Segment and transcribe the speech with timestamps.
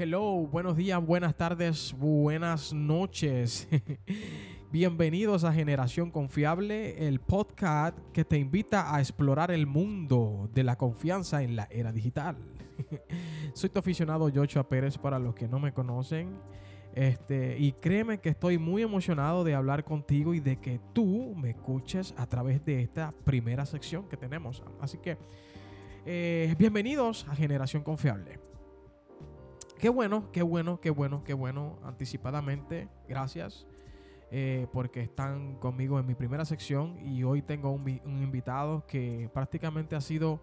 [0.00, 0.46] hello.
[0.46, 3.68] Buenos días, buenas tardes, buenas noches.
[4.72, 10.78] Bienvenidos a Generación Confiable, el podcast que te invita a explorar el mundo de la
[10.78, 12.38] confianza en la era digital.
[13.52, 16.38] Soy tu aficionado Joshua Pérez para los que no me conocen.
[16.94, 21.50] Este, y créeme que estoy muy emocionado de hablar contigo y de que tú me
[21.50, 24.62] escuches a través de esta primera sección que tenemos.
[24.80, 25.18] Así que
[26.06, 28.49] eh, bienvenidos a Generación Confiable.
[29.80, 31.78] Qué bueno, qué bueno, qué bueno, qué bueno.
[31.84, 33.66] Anticipadamente, gracias.
[34.32, 39.28] eh, porque están conmigo en mi primera sección y hoy tengo un, un invitado que
[39.34, 40.40] prácticamente ha sido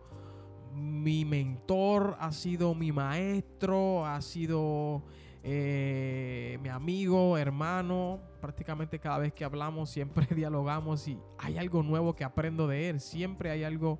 [0.74, 5.04] mi mentor, ha sido mi maestro, ha sido
[5.44, 8.20] eh, mi amigo, hermano.
[8.42, 13.00] Prácticamente cada vez que hablamos siempre dialogamos y hay algo nuevo que aprendo de él.
[13.00, 14.00] Siempre hay algo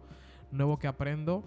[0.52, 1.44] nuevo que aprendo.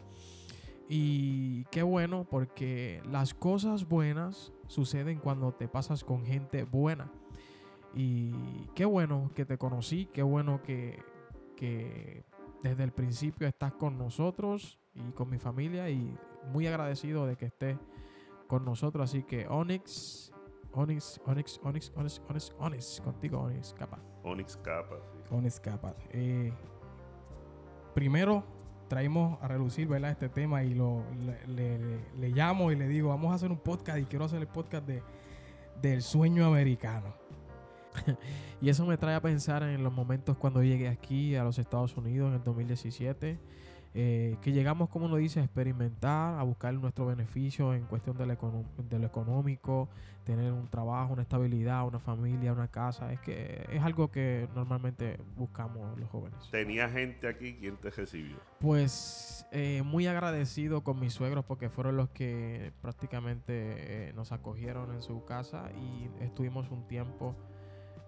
[0.92, 7.12] Y qué bueno porque las cosas buenas suceden cuando te pasas con gente buena.
[7.94, 8.32] Y
[8.74, 10.98] qué bueno que te conocí, qué bueno que,
[11.56, 12.24] que
[12.64, 16.12] desde el principio estás con nosotros y con mi familia y
[16.52, 17.78] muy agradecido de que estés
[18.48, 19.10] con nosotros.
[19.10, 20.32] Así que Onyx,
[20.72, 24.00] Onyx, Onyx, Onyx, Onyx, Onyx, Onyx, contigo Onyx, capa.
[24.24, 24.96] Onyx Capa.
[25.12, 25.34] sí.
[25.34, 25.94] Onyx capa.
[26.10, 26.52] Eh,
[27.94, 28.44] primero
[28.90, 30.10] traemos a relucir ¿verdad?
[30.10, 31.04] este tema y lo,
[31.46, 31.78] le-
[32.18, 34.84] le llamo y le digo, vamos a hacer un podcast y quiero hacer el podcast
[34.84, 35.00] de,
[35.80, 37.14] del sueño americano.
[38.60, 41.96] y eso me trae a pensar en los momentos cuando llegué aquí a los Estados
[41.96, 43.38] Unidos en el 2017,
[43.92, 48.26] eh, que llegamos, como uno dice, a experimentar, a buscar nuestro beneficio en cuestión de
[48.26, 48.36] lo,
[48.88, 49.88] de lo económico,
[50.24, 53.12] tener un trabajo, una estabilidad, una familia, una casa.
[53.12, 56.38] Es que es algo que normalmente buscamos los jóvenes.
[56.50, 58.36] Tenía gente aquí quien te recibió.
[58.60, 64.92] Pues eh, muy agradecido con mis suegros porque fueron los que prácticamente eh, nos acogieron
[64.92, 67.34] en su casa y estuvimos un tiempo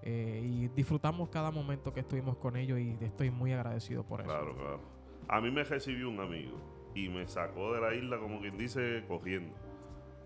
[0.02, 4.30] eh, y disfrutamos cada momento que estuvimos con ellos y estoy muy agradecido por eso.
[4.30, 4.80] Claro, claro.
[5.28, 6.56] A mí me recibió un amigo
[6.94, 9.54] y me sacó de la isla, como quien dice, cogiendo.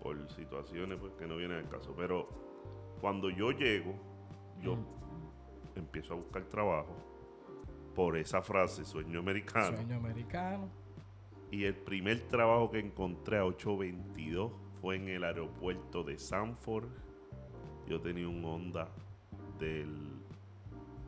[0.01, 1.93] Por situaciones pues, que no vienen al caso.
[1.97, 2.29] Pero
[3.01, 3.95] cuando yo llego,
[4.61, 4.77] yo
[5.75, 6.95] empiezo a buscar trabajo
[7.95, 9.75] por esa frase, sueño americano.
[9.75, 10.69] Sueño americano.
[11.49, 16.89] Y el primer trabajo que encontré a 822 fue en el aeropuerto de Sanford.
[17.87, 18.89] Yo tenía un Honda
[19.57, 19.95] del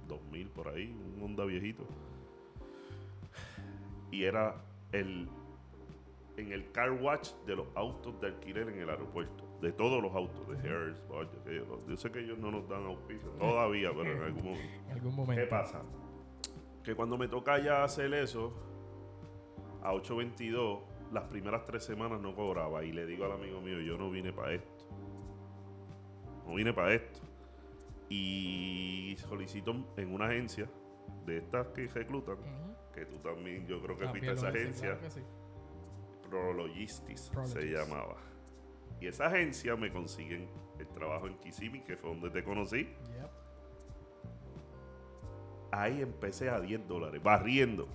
[0.07, 1.85] 2000 por ahí, un Honda viejito.
[4.11, 4.55] Y era
[4.91, 5.29] el
[6.39, 9.43] en el car watch de los autos de alquiler en el aeropuerto.
[9.61, 11.29] De todos los autos, de Hertz, Dodge,
[11.87, 14.73] yo sé que ellos no nos dan auspicio todavía, pero en algún momento.
[14.87, 15.43] En algún momento.
[15.43, 15.81] ¿Qué pasa?
[16.83, 18.53] Que cuando me toca ya hacer eso,
[19.83, 20.79] a 8.22,
[21.11, 22.83] las primeras tres semanas no cobraba.
[22.85, 24.85] Y le digo al amigo mío, yo no vine para esto.
[26.47, 27.19] No vine para esto.
[28.09, 30.69] Y solicito en una agencia
[31.25, 32.37] de estas que reclutan.
[32.93, 35.21] Que tú también, yo creo que fuiste a esa agencia, claro sí.
[36.29, 38.17] Prologistis se llamaba.
[39.01, 42.83] Y esa agencia me consiguen el trabajo en Kissimmee, que fue donde te conocí.
[42.83, 43.29] Yep.
[45.71, 47.87] Ahí empecé a 10 dólares, barriendo.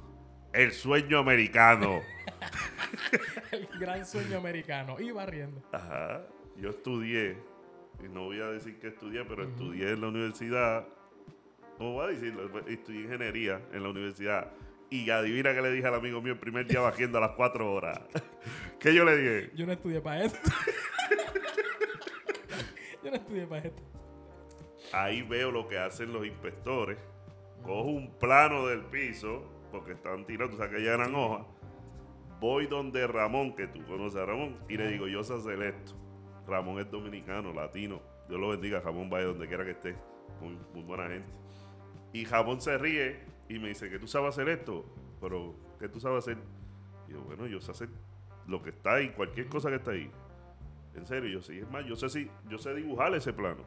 [0.52, 2.00] El sueño americano.
[3.50, 4.98] El gran sueño americano.
[4.98, 5.62] Y barriendo.
[5.72, 6.22] Ajá.
[6.56, 7.36] Yo estudié,
[8.02, 10.86] y no voy a decir que estudié, pero estudié en la universidad.
[11.78, 12.60] ¿Cómo voy a decirlo?
[12.68, 14.52] Estudié ingeniería en la universidad.
[14.94, 17.72] Y adivina que le dije al amigo mío el primer día barriendo a las 4
[17.72, 18.00] horas.
[18.78, 19.50] ¿Qué yo le dije?
[19.56, 20.38] Yo no estudié para esto.
[23.02, 23.82] Yo no estudié para esto.
[24.92, 26.96] Ahí veo lo que hacen los inspectores.
[27.64, 31.44] Cojo un plano del piso, porque estaban tirando, tú sabes que ya eran hojas.
[32.38, 35.96] Voy donde Ramón, que tú conoces a Ramón, y le digo, yo sé hacer esto.
[36.46, 38.00] Ramón es dominicano, latino.
[38.28, 39.96] Dios lo bendiga, Ramón vaya donde quiera que esté.
[40.40, 41.36] Muy, muy buena gente.
[42.12, 44.84] Y Ramón se ríe y me dice, que tú sabes hacer esto?
[45.20, 46.38] Pero, ¿qué tú sabes hacer?
[47.08, 47.88] Y yo, bueno, yo sé hacer
[48.46, 50.10] lo que está ahí, cualquier cosa que está ahí.
[50.94, 51.58] En serio, yo sí.
[51.58, 53.62] Es más, yo sé, si, yo sé dibujar ese plano.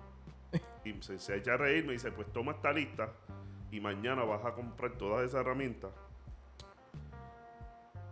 [0.85, 3.11] Y se, se echa a reír, me dice, pues toma esta lista
[3.71, 5.91] y mañana vas a comprar todas esas herramientas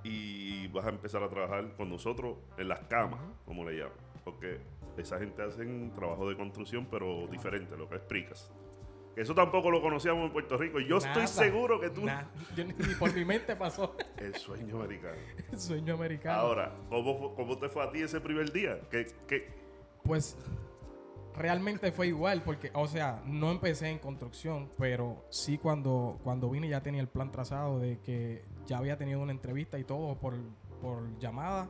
[0.06, 3.98] y vas a empezar a trabajar con nosotros en las camas, como le llaman.
[4.24, 4.60] Porque
[4.98, 8.54] esa gente hace un trabajo de construcción, pero diferente, lo que explicas.
[9.16, 10.80] Eso tampoco lo conocíamos en Puerto Rico.
[10.80, 12.06] Y yo Nada, estoy seguro que tú...
[12.06, 12.30] nada.
[12.56, 15.16] Yo ni, ni por mi mente pasó El sueño americano.
[15.52, 16.40] el sueño americano.
[16.40, 18.80] Ahora, ¿cómo, ¿cómo te fue a ti ese primer día?
[18.92, 19.48] ¿Qué, qué?
[20.04, 20.38] Pues
[21.36, 26.68] realmente fue igual, porque, o sea, no empecé en construcción, pero sí cuando, cuando vine
[26.70, 30.36] ya tenía el plan trazado de que ya había tenido una entrevista y todo por,
[30.82, 31.68] por llamada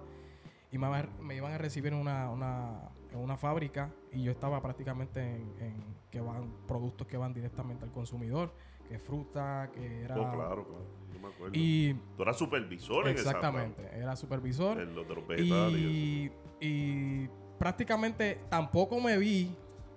[0.72, 4.32] y me, iba- me iban a recibir en una, una, en una fábrica y yo
[4.32, 8.54] estaba prácticamente en, en que van productos que van directamente al consumidor,
[8.88, 10.16] que fruta, que era...
[10.16, 10.86] Oh, claro, claro.
[11.14, 11.52] Yo me acuerdo.
[11.54, 14.80] Y Tú eras supervisor en esa exactamente, era supervisor.
[14.80, 15.06] En los
[15.38, 15.70] y eso.
[15.72, 16.32] Y,
[16.62, 17.30] y
[17.60, 19.54] prácticamente tampoco me vi,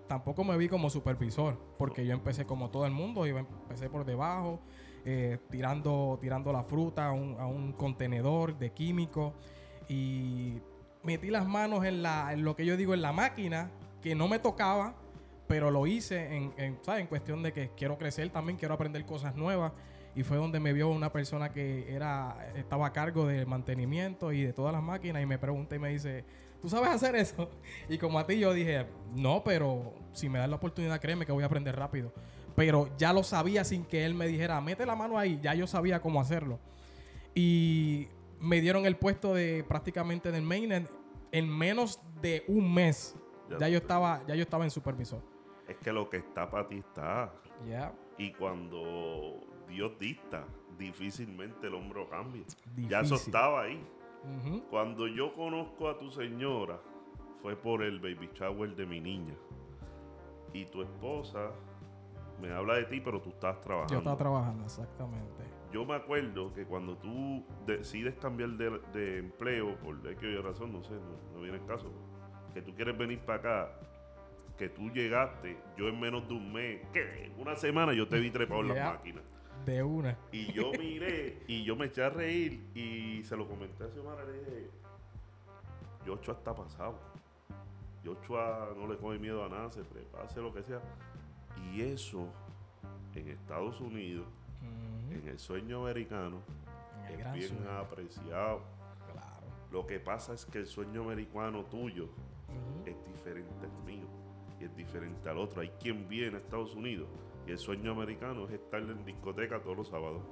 [0.09, 4.05] tampoco me vi como supervisor, porque yo empecé como todo el mundo, yo empecé por
[4.05, 4.59] debajo,
[5.05, 9.35] eh, tirando, tirando la fruta a un, a un contenedor de químicos
[9.89, 10.61] y
[11.05, 13.71] metí las manos en, la, en lo que yo digo en la máquina,
[14.03, 14.97] que no me tocaba,
[15.49, 17.01] pero lo hice en, en, ¿sabes?
[17.01, 19.73] en cuestión de que quiero crecer también, quiero aprender cosas nuevas.
[20.15, 24.43] Y fue donde me vio una persona que era, estaba a cargo del mantenimiento y
[24.43, 26.25] de todas las máquinas y me pregunta y me dice,
[26.61, 27.51] ¿tú sabes hacer eso?
[27.89, 31.33] Y como a ti yo dije, no, pero si me das la oportunidad, créeme que
[31.33, 32.13] voy a aprender rápido.
[32.57, 35.67] Pero ya lo sabía sin que él me dijera, mete la mano ahí, ya yo
[35.67, 36.59] sabía cómo hacerlo.
[37.35, 38.09] Y
[38.41, 40.91] me dieron el puesto de prácticamente del mainnet
[41.31, 43.15] en menos de un mes.
[43.61, 45.38] Ya yo estaba, ya yo estaba en supervisor.
[45.69, 47.33] Es que lo que está para ti está.
[48.17, 49.39] Y cuando
[49.69, 50.45] Dios dicta,
[50.79, 52.43] difícilmente el hombro cambia.
[52.89, 53.87] Ya eso estaba ahí.
[54.71, 56.81] Cuando yo conozco a tu señora,
[57.43, 59.35] fue por el baby shower de mi niña.
[60.53, 61.51] Y tu esposa
[62.41, 63.93] me habla de ti, pero tú estás trabajando.
[63.93, 65.45] Yo estaba trabajando, exactamente.
[65.73, 70.37] Yo me acuerdo que cuando tú decides cambiar de, de empleo, por X o Y
[70.39, 71.91] razón, no sé, no, no viene el caso,
[72.55, 73.81] que tú quieres venir para acá,
[74.59, 78.31] que tú llegaste, yo en menos de un mes, que una semana yo te vi
[78.31, 78.75] trepado en Ya.
[78.75, 79.25] las máquinas.
[79.65, 80.19] De una.
[80.33, 84.25] Y yo miré y yo me eché a reír y se lo comenté a Xiomara,
[84.25, 84.71] le dije,
[86.07, 86.99] Yochoa está pasado.
[88.05, 90.81] Yochoa no le coge miedo a nada, se prepara, hace lo que sea.
[91.73, 92.29] Y eso
[93.15, 94.27] en Estados Unidos,
[95.11, 96.41] en el sueño americano,
[97.09, 97.71] el es bien sueño.
[97.79, 98.63] apreciado.
[99.13, 99.47] Claro.
[99.73, 102.09] Lo que pasa es que el sueño americano tuyo
[102.87, 104.07] es diferente al mío
[104.61, 105.61] y es diferente al otro.
[105.63, 107.09] Hay quien viene a Estados Unidos
[107.47, 110.23] y el sueño americano es estar en discoteca todos los sábados,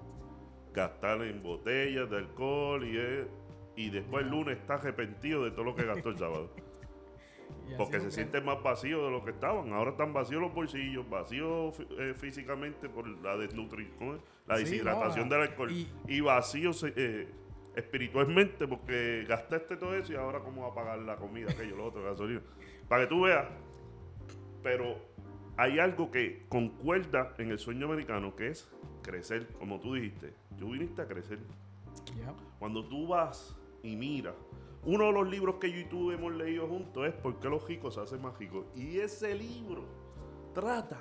[0.73, 3.26] gastar en botellas de alcohol y, es-
[3.76, 6.50] y después el lunes está arrepentido de todo lo que gastó el sábado.
[7.76, 9.73] Porque se sienten más vacíos de lo que estaban.
[9.73, 15.34] Ahora están vacíos los bolsillos, vacíos eh, físicamente por la desnutrición, la Sí, deshidratación no,
[15.34, 15.70] del alcohol.
[15.72, 17.29] y- Y, vacíos eh,
[17.75, 21.87] espiritualmente porque gastaste todo eso y ahora cómo va a pagar la comida, aquello, lo
[21.87, 22.40] otro, gasolina.
[22.88, 23.46] Para que tú veas.
[24.66, 24.96] Pero
[25.56, 28.68] hay algo que concuerda en el sueño americano que es
[29.00, 30.34] crecer, como tú dijiste.
[30.58, 31.38] Tú viniste a crecer.
[32.18, 32.34] Ya.
[32.58, 34.34] Cuando tú vas y miras,
[34.82, 37.64] uno de los libros que yo y tú hemos leído juntos es ¿Por qué los
[37.68, 38.66] ricos se hacen más ricos?
[38.74, 39.84] Y ese libro
[40.52, 41.00] trata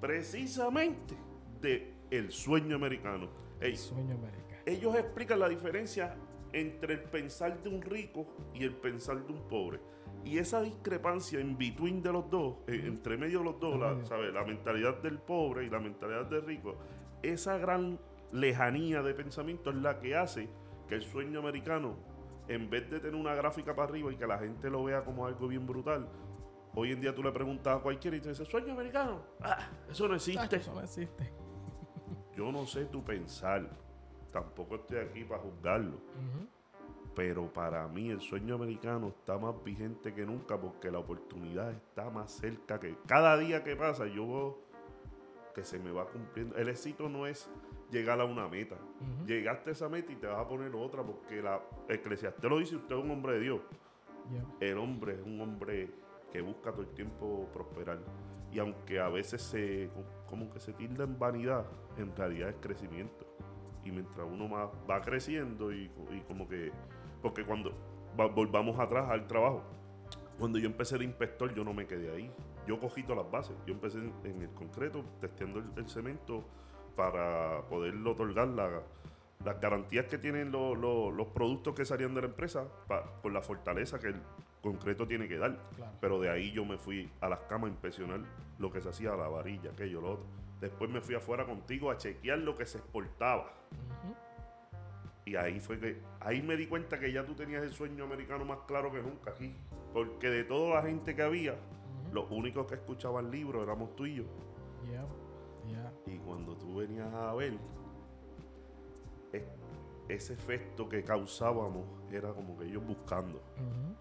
[0.00, 1.14] precisamente
[1.60, 3.28] de el sueño americano.
[3.60, 4.62] Ey, Sueño americano.
[4.64, 6.16] ellos explican la diferencia
[6.54, 9.78] entre el pensar de un rico y el pensar de un pobre.
[10.24, 14.04] Y esa discrepancia en between de los dos, eh, entre medio de los dos, la.
[14.04, 14.32] ¿sabes?
[14.32, 16.76] la mentalidad del pobre y la mentalidad del rico,
[17.22, 17.98] esa gran
[18.32, 20.48] lejanía de pensamiento es la que hace
[20.88, 21.96] que el sueño americano,
[22.48, 25.26] en vez de tener una gráfica para arriba y que la gente lo vea como
[25.26, 26.08] algo bien brutal,
[26.74, 30.08] hoy en día tú le preguntas a cualquiera y te dice, sueño americano, ah, eso
[30.08, 30.56] no existe.
[30.56, 31.32] Eso no existe.
[32.36, 33.68] Yo no sé tu pensar.
[34.32, 36.00] Tampoco estoy aquí para juzgarlo.
[37.18, 42.10] Pero para mí el sueño americano está más vigente que nunca porque la oportunidad está
[42.10, 44.58] más cerca que cada día que pasa yo veo
[45.52, 46.54] que se me va cumpliendo.
[46.54, 47.50] El éxito no es
[47.90, 48.76] llegar a una meta.
[49.26, 52.76] Llegaste a esa meta y te vas a poner otra porque la Eclesiastés lo dice,
[52.76, 53.60] usted es un hombre de Dios.
[54.60, 55.90] El hombre es un hombre
[56.30, 57.98] que busca todo el tiempo prosperar.
[58.52, 59.90] Y aunque a veces se
[60.28, 63.26] como que se tilda en vanidad, en realidad es crecimiento.
[63.84, 66.70] Y mientras uno más va creciendo y, y como que...
[67.22, 67.72] Porque cuando
[68.18, 69.62] va- volvamos atrás al trabajo,
[70.38, 72.30] cuando yo empecé de inspector yo no me quedé ahí.
[72.66, 73.56] Yo cogí todas las bases.
[73.66, 76.44] Yo empecé en, en el concreto, testeando el, el cemento
[76.96, 78.82] para poderlo otorgar la-
[79.44, 83.32] las garantías que tienen lo- lo- los productos que salían de la empresa pa- por
[83.32, 84.20] la fortaleza que el
[84.60, 85.56] concreto tiene que dar.
[85.76, 85.92] Claro.
[86.00, 88.20] Pero de ahí yo me fui a las camas a inspeccionar
[88.58, 90.26] lo que se hacía, la varilla, aquello, lo otro.
[90.60, 93.52] Después me fui afuera contigo a chequear lo que se exportaba.
[95.28, 98.44] Y ahí fue que, ahí me di cuenta que ya tú tenías el sueño americano
[98.46, 99.54] más claro que nunca aquí.
[99.92, 101.54] Porque de toda la gente que había,
[102.12, 104.24] los únicos que escuchaban libros éramos tú y yo.
[106.06, 107.58] Y cuando tú venías a ver,
[109.32, 109.42] es-
[110.08, 113.42] ese efecto que causábamos era como que ellos buscando.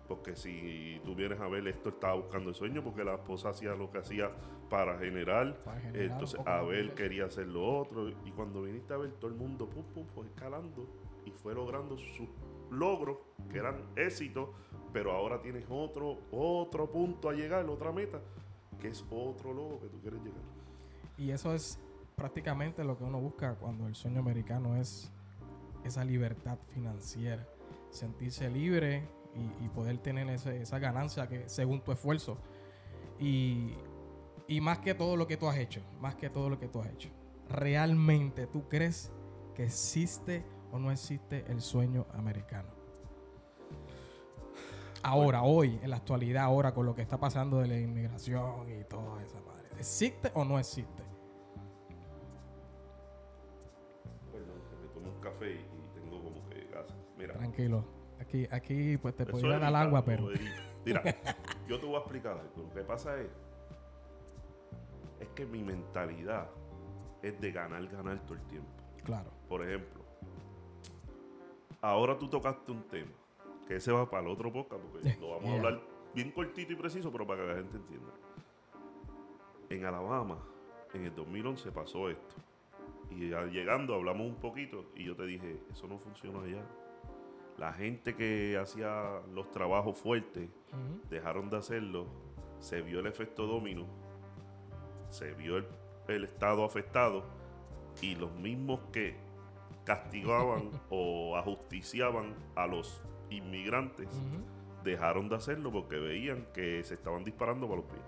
[0.07, 3.75] Porque si tú vienes a ver, esto estaba buscando el sueño porque la esposa hacía
[3.75, 4.31] lo que hacía
[4.69, 5.57] para generar.
[5.65, 8.07] Para generar Entonces Abel quería hacer lo otro.
[8.07, 10.88] Y cuando viniste a ver, todo el mundo pum, pum, fue escalando
[11.27, 12.27] y fue logrando sus
[12.72, 13.17] logros
[13.51, 14.50] que eran éxitos,
[14.93, 18.22] pero ahora tienes otro, otro punto a llegar, otra meta,
[18.79, 20.41] que es otro logro que tú quieres llegar.
[21.17, 21.79] Y eso es
[22.15, 25.12] prácticamente lo que uno busca cuando el sueño americano es
[25.84, 27.48] esa libertad financiera,
[27.89, 29.07] sentirse libre
[29.62, 32.38] y, poder tener esa ganancia que según tu esfuerzo.
[33.19, 33.75] Y
[34.62, 36.88] más que todo lo que tú has hecho, más que todo lo que tú has
[36.89, 37.10] hecho.
[37.50, 39.12] ¿Realmente tú crees
[39.55, 42.69] que existe o no existe el sueño americano?
[45.03, 48.83] Ahora, hoy, en la actualidad, ahora con lo que está pasando de la inmigración y
[48.83, 49.67] toda esa madre.
[49.77, 51.03] ¿Existe o no existe?
[54.31, 56.88] Perdón, me tomo un café y tengo como que gas.
[57.17, 57.36] Mira.
[57.36, 57.86] Tranquilo.
[58.19, 60.29] Aquí, aquí pues te podría dar agua, pero.
[60.86, 61.03] Mira,
[61.67, 63.29] yo te voy a explicar Lo que pasa es.
[65.19, 66.50] Es que mi mentalidad
[67.21, 68.69] es de ganar, ganar todo el tiempo.
[69.03, 69.31] Claro.
[69.47, 70.06] Por ejemplo,
[71.81, 73.12] ahora tú tocaste un tema
[73.67, 75.81] que ese va para el otro podcast porque lo vamos a hablar
[76.13, 78.13] bien cortito y preciso, pero para que la gente entienda.
[79.69, 80.38] En Alabama,
[80.93, 82.36] en el 2011 pasó esto.
[83.12, 86.63] Y llegando hablamos un poquito y yo te dije, eso no funciona allá.
[87.57, 90.50] La gente que hacía los trabajos fuertes
[91.10, 92.07] dejaron de hacerlo,
[92.60, 93.86] se vio el efecto domino,
[95.10, 95.63] se vio
[96.07, 97.24] el estado afectado
[98.01, 99.15] y los mismos que
[99.88, 104.10] castigaban o ajusticiaban a los inmigrantes
[104.84, 108.01] dejaron de hacerlo porque veían que se estaban disparando para los pies.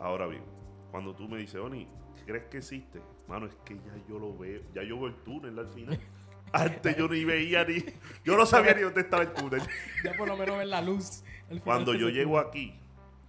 [0.00, 0.42] Ahora bien,
[0.90, 1.88] cuando tú me dices, Oni,
[2.26, 3.00] ¿crees que existe?
[3.26, 5.98] Mano, es que ya yo lo veo, ya yo veo el túnel al final.
[6.52, 7.84] Antes yo ni veía ni.
[8.24, 9.60] Yo no sabía ni dónde estaba el túnel.
[10.04, 11.22] ya por lo menos ver la luz.
[11.62, 12.74] Cuando yo llego aquí,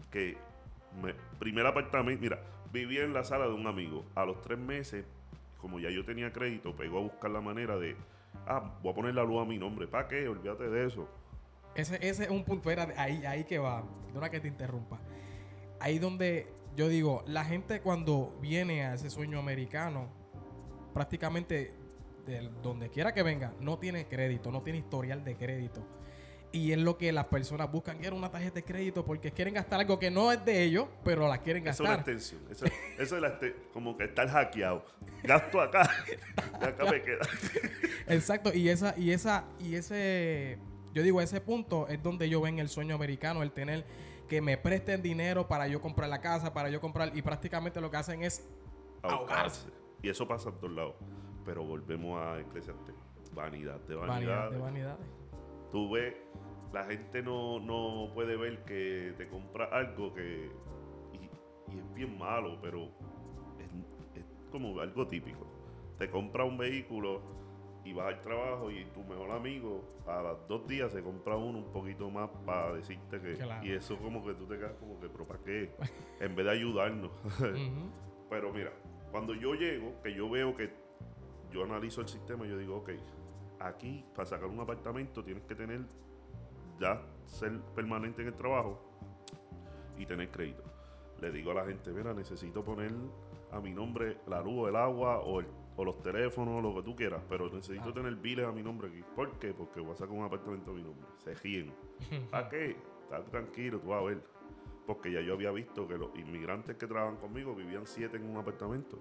[0.09, 0.37] que
[1.37, 2.41] primer apartamento, mira,
[2.71, 4.05] vivía en la sala de un amigo.
[4.15, 5.05] A los tres meses,
[5.59, 7.95] como ya yo tenía crédito, pegó a buscar la manera de
[8.47, 9.87] ah, voy a poner la luz a mi nombre.
[9.87, 10.27] ¿Para qué?
[10.27, 11.07] Olvídate de eso.
[11.75, 14.99] Ese, ese es un punto, era ahí, ahí que va, perdona que te interrumpa.
[15.79, 20.07] Ahí donde yo digo, la gente cuando viene a ese sueño americano,
[20.93, 21.73] prácticamente
[22.25, 25.85] de donde quiera que venga, no tiene crédito, no tiene historial de crédito.
[26.51, 27.97] Y es lo que las personas buscan.
[27.99, 31.27] Quieren una tarjeta de crédito porque quieren gastar algo que no es de ellos, pero
[31.27, 31.85] la quieren gastar.
[31.85, 32.41] Eso es una extensión.
[32.97, 33.39] Eso, es la
[33.71, 34.83] como que estar hackeado.
[35.23, 35.89] Gasto acá.
[36.59, 37.19] acá me queda.
[38.07, 38.51] Exacto.
[38.53, 40.57] Y esa, y esa, y ese,
[40.93, 43.85] yo digo, ese punto es donde yo ven el sueño americano, el tener
[44.27, 47.15] que me presten dinero para yo comprar la casa, para yo comprar.
[47.15, 48.47] Y prácticamente lo que hacen es
[49.03, 49.67] ahogarse.
[50.01, 50.95] Y eso pasa en todos lados.
[51.45, 52.95] Pero volvemos a Eclesiastes.
[53.33, 54.27] Vanidad de vanidades.
[54.27, 55.07] Vanidad de vanidades.
[55.71, 56.15] Tú ves
[56.73, 60.51] la gente no, puede ver que te compra algo que.
[61.13, 62.89] Y, es bien malo, pero
[63.59, 65.45] es, como algo típico.
[65.97, 67.21] Te compra un vehículo
[67.83, 71.59] y vas al trabajo y tu mejor amigo a los dos días se compra uno
[71.59, 73.37] un poquito más para decirte que.
[73.63, 75.71] Y eso, como que tú te quedas como que, ¿pero para qué?
[76.19, 77.11] en vez de ayudarnos.
[78.29, 78.71] pero mira,
[79.11, 80.71] cuando yo llego, que yo veo que
[81.51, 82.91] yo analizo el sistema, yo digo, ok,
[83.59, 85.81] aquí para sacar un apartamento tienes que tener
[86.79, 88.79] ya ser permanente en el trabajo
[89.97, 90.63] y tener crédito.
[91.21, 92.93] Le digo a la gente, mira, necesito poner
[93.51, 95.41] a mi nombre la luz, el agua o,
[95.83, 97.93] los teléfonos, lo que tú quieras, pero necesito ah.
[97.93, 99.01] tener biles a mi nombre aquí.
[99.15, 99.53] ¿Por qué?
[99.53, 101.05] Porque voy a sacar un apartamento a mi nombre.
[101.17, 101.73] Se ríen.
[102.31, 102.75] ¿Para qué?
[103.03, 104.21] Está tranquilo, tú vas a ver.
[104.85, 108.37] Porque ya yo había visto que los inmigrantes que trabajan conmigo vivían siete en un
[108.37, 108.99] apartamento.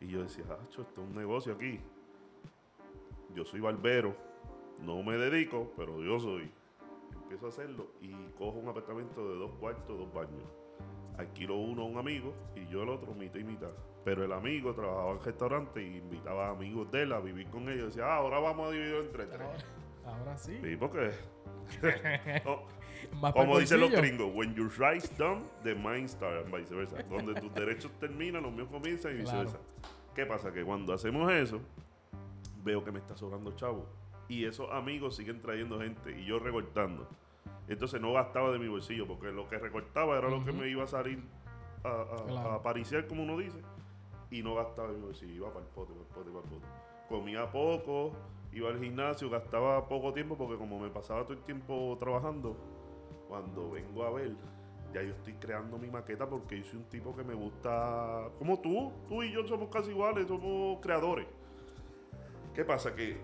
[0.00, 1.78] Y yo decía, ah, esto es un negocio aquí.
[3.34, 4.14] Yo soy barbero,
[4.80, 6.50] no me dedico, pero yo soy
[7.34, 10.44] empiezo a hacerlo y cojo un apartamento de dos cuartos, dos baños.
[11.18, 13.70] Alquilo uno a un amigo y yo el otro mitad y mitad.
[14.04, 17.68] Pero el amigo trabajaba en restaurante y invitaba a amigos de él a vivir con
[17.68, 17.88] ellos.
[17.88, 19.48] Decía, ah, ahora vamos a dividir entre tres.
[20.04, 20.58] Ahora, sí.
[20.62, 21.12] Sí, porque.
[23.32, 27.02] como dicen los gringos, when your rights done, the mind starts, viceversa.
[27.04, 29.58] Donde tus derechos terminan, los míos comienzan y viceversa.
[30.14, 30.52] ¿Qué pasa?
[30.52, 31.60] Que cuando hacemos eso,
[32.64, 33.86] veo que me está sobrando chavo
[34.28, 37.06] y esos amigos siguen trayendo gente y yo recortando.
[37.68, 40.84] Entonces no gastaba de mi bolsillo porque lo que recortaba era lo que me iba
[40.84, 41.22] a salir
[41.84, 43.58] a, a, como uno dice,
[44.30, 46.50] y no gastaba de mi bolsillo, iba para el pote, para el pote, para el
[46.50, 46.66] pote.
[47.08, 48.12] Comía poco,
[48.52, 52.56] iba al gimnasio, gastaba poco tiempo porque como me pasaba todo el tiempo trabajando,
[53.28, 54.32] cuando vengo a ver,
[54.92, 58.60] ya yo estoy creando mi maqueta porque yo soy un tipo que me gusta, como
[58.60, 61.26] tú, tú y yo somos casi iguales, somos creadores.
[62.54, 62.94] ¿Qué pasa?
[62.94, 63.16] Que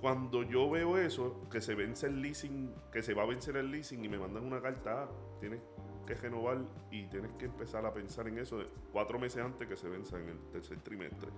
[0.00, 3.70] cuando yo veo eso, que se vence el leasing, que se va a vencer el
[3.70, 5.08] leasing y me mandan una carta, ah,
[5.40, 5.60] tienes
[6.06, 6.58] que renovar
[6.90, 8.62] y tienes que empezar a pensar en eso
[8.92, 11.30] cuatro meses antes que se venza en el tercer trimestre.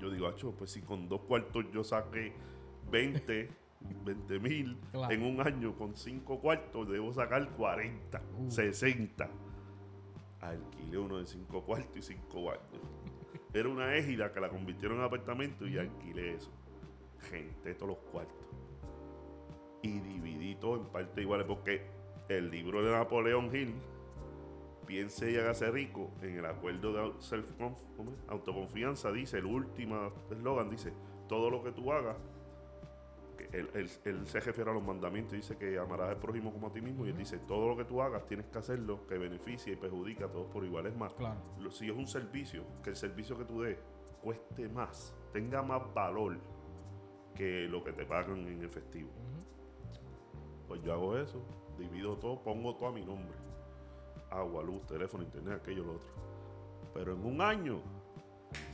[0.00, 2.32] Yo digo, acho, pues si con dos cuartos yo saqué
[2.90, 3.48] 20
[4.04, 4.76] 20 mil.
[4.90, 5.14] Claro.
[5.14, 8.50] En un año con 5 cuartos debo sacar 40, Uh.
[8.50, 9.28] 60.
[10.40, 12.62] Alquilé uno de 5 cuartos y 5 baños.
[13.56, 16.50] Era una égida que la convirtieron en apartamento y alquilé eso.
[17.30, 18.46] Gente, todos los cuartos.
[19.82, 21.86] Y dividí todo en partes iguales porque
[22.28, 23.74] el libro de Napoleón Hill,
[24.86, 27.46] Piense y hágase rico, en el acuerdo de self
[28.28, 30.92] autoconfianza, dice, el último eslogan dice,
[31.28, 32.16] todo lo que tú hagas,
[33.48, 36.68] que él, él- él se refiere a los mandamientos, dice que amarás al prójimo como
[36.68, 39.16] a ti mismo, y él dice, todo lo que tú hagas tienes que hacerlo que
[39.18, 40.86] beneficie y perjudica a todos por igual.
[40.86, 41.36] Es más, Claro.
[41.60, 43.78] lo- si es un servicio, que el servicio que tú des
[44.22, 46.36] cueste más, tenga más valor
[47.34, 49.10] que lo que te pagan en efectivo.
[50.66, 51.40] Pues yo hago eso,
[51.78, 53.36] divido todo, pongo todo a mi nombre.
[54.30, 56.08] Agua, luz, teléfono, internet, aquello, lo otro.
[56.94, 57.80] Pero en un año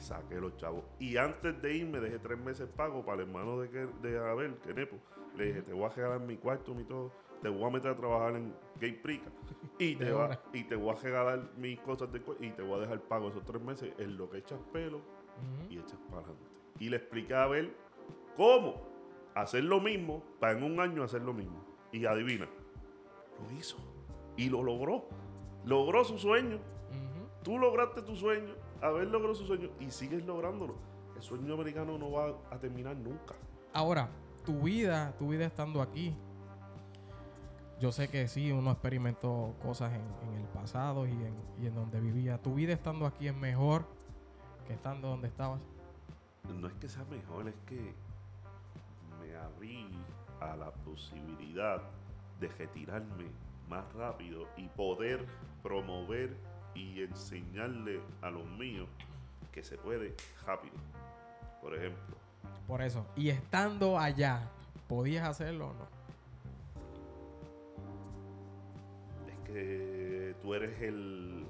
[0.03, 0.85] saqué los chavos.
[0.99, 4.57] Y antes de irme dejé tres meses pago para el hermano de, que, de Abel,
[4.57, 4.97] que Nepo.
[5.37, 7.11] Le dije, te voy a regalar mi cuarto, mi todo.
[7.41, 9.31] Te voy a meter a trabajar en Gay Prica.
[9.79, 12.83] Y te, va- y te voy a regalar mis cosas de y te voy a
[12.83, 15.01] dejar pago esos tres meses en lo que echas pelo
[15.71, 16.45] y echas para adelante.
[16.79, 17.75] Y le expliqué a Abel
[18.37, 18.87] cómo
[19.35, 21.65] hacer lo mismo para en un año hacer lo mismo.
[21.91, 22.49] Y adivina,
[23.41, 23.77] lo hizo.
[24.37, 25.07] Y lo logró.
[25.65, 26.59] Logró su sueño.
[27.43, 28.55] Tú lograste tu sueño.
[28.83, 30.75] Abel logró su sueño y sigues lográndolo.
[31.17, 33.35] El sueño americano no va a terminar nunca.
[33.73, 34.09] Ahora,
[34.45, 36.15] tu vida, tu vida estando aquí.
[37.81, 41.75] Yo sé que sí, uno experimentó cosas en, en el pasado y en, y en
[41.75, 42.39] donde vivía.
[42.39, 43.85] Tu vida estando aquí es mejor
[44.67, 45.61] que estando donde estabas.
[46.61, 47.95] No es que sea mejor, es que
[49.21, 49.89] me abrí
[50.41, 51.83] a la posibilidad
[52.41, 53.27] de retirarme
[53.69, 55.27] más rápido y poder
[55.63, 56.37] promover
[56.75, 58.89] y enseñarle a los míos
[59.53, 60.15] que se puede
[60.47, 60.75] rápido.
[61.61, 62.17] Por ejemplo,
[62.67, 63.07] Por eso.
[63.17, 64.49] Y estando allá,
[64.89, 65.93] ¿podías hacerlo o no?
[69.29, 71.47] es que tú eres el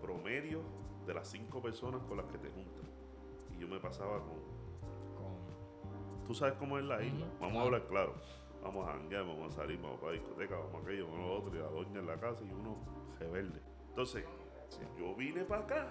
[0.00, 0.60] promedio
[1.06, 2.84] de las cinco personas con las que te juntas.
[3.56, 4.52] Y yo me pasaba con
[5.16, 7.26] Con- Tú sabes cómo es la isla.
[7.40, 7.58] Vamos claro.
[7.58, 8.14] a hablar claro.
[8.62, 11.34] Vamos a janguear, vamos a salir, vamos para discoteca, vamos a aquello, vamos a lo
[11.38, 12.76] otro, y la doña en la casa y uno
[13.18, 13.60] rebelde.
[13.92, 14.24] Entonces,
[14.98, 15.88] yo vine para acá.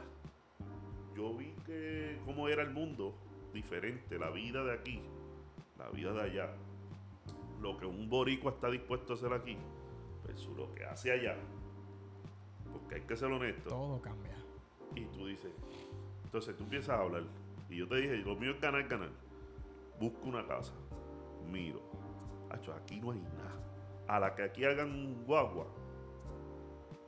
[1.15, 3.13] Yo vi que cómo era el mundo
[3.53, 4.99] diferente, la vida de aquí,
[5.77, 6.49] la vida de allá.
[7.61, 9.55] Lo que un boricua está dispuesto a hacer aquí,
[10.25, 11.37] versus lo que hace allá.
[12.73, 13.69] Porque hay que ser honesto.
[13.69, 14.35] todo cambia.
[14.95, 15.51] Y tú dices,
[16.23, 17.23] entonces tú empiezas a hablar.
[17.69, 19.11] Y yo te dije, lo mío es ganar, ganar.
[19.99, 20.73] Busco una casa,
[21.51, 21.79] miro.
[22.49, 23.59] Hacho, aquí no hay nada.
[24.07, 25.67] A la que aquí hagan guagua,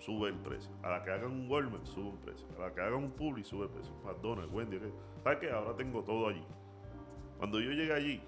[0.04, 0.72] sube el precio.
[0.84, 2.48] A la que hagan un Walmart, sube el precio.
[2.58, 3.94] A la que hagan un Publi, sube el precio.
[4.04, 4.92] McDonald's, Wendy, ¿qué?
[5.24, 5.52] ¿sabes qué?
[5.52, 6.44] Ahora tengo todo allí.
[7.38, 8.22] Cuando yo llegué allí,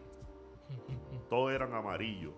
[1.30, 2.34] todos eran amarillos.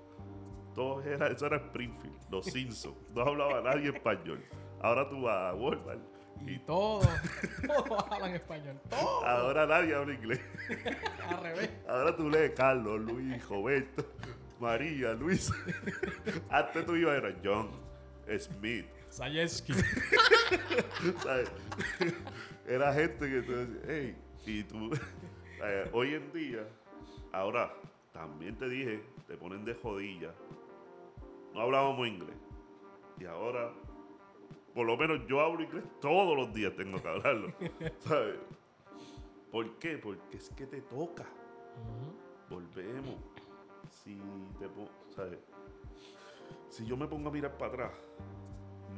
[0.73, 2.97] Todos eran, eso era Springfield, los Simpsons.
[3.13, 4.43] No hablaba nadie español.
[4.79, 5.99] Ahora tú vas a Walmart
[6.45, 7.07] Y todos,
[7.65, 8.79] todos hablan español.
[8.89, 9.23] Todos.
[9.23, 10.39] Ahora nadie habla inglés.
[11.29, 11.71] Al revés.
[11.87, 14.05] Ahora tú lees Carlos, Luis, Roberto,
[14.59, 15.51] María, Luis.
[16.49, 17.71] Antes tú ibas era John,
[18.37, 18.85] Smith.
[19.17, 19.73] Sayeski.
[22.67, 24.91] Era gente que tú decías, hey, y tú.
[25.63, 26.67] eh, hoy en día,
[27.31, 27.73] ahora
[28.13, 30.35] también te dije, te ponen de jodilla.
[31.51, 32.37] No hablábamos inglés.
[33.19, 33.73] Y ahora,
[34.75, 37.51] por lo menos yo hablo inglés todos los días, tengo que hablarlo.
[37.97, 38.37] ¿Sabes?
[39.51, 39.97] ¿Por qué?
[39.97, 41.25] Porque es que te toca.
[42.51, 43.15] Volvemos.
[43.89, 44.15] Si
[44.59, 44.69] te
[45.15, 45.39] ¿sabes?
[46.69, 47.91] Si yo me pongo a mirar para atrás,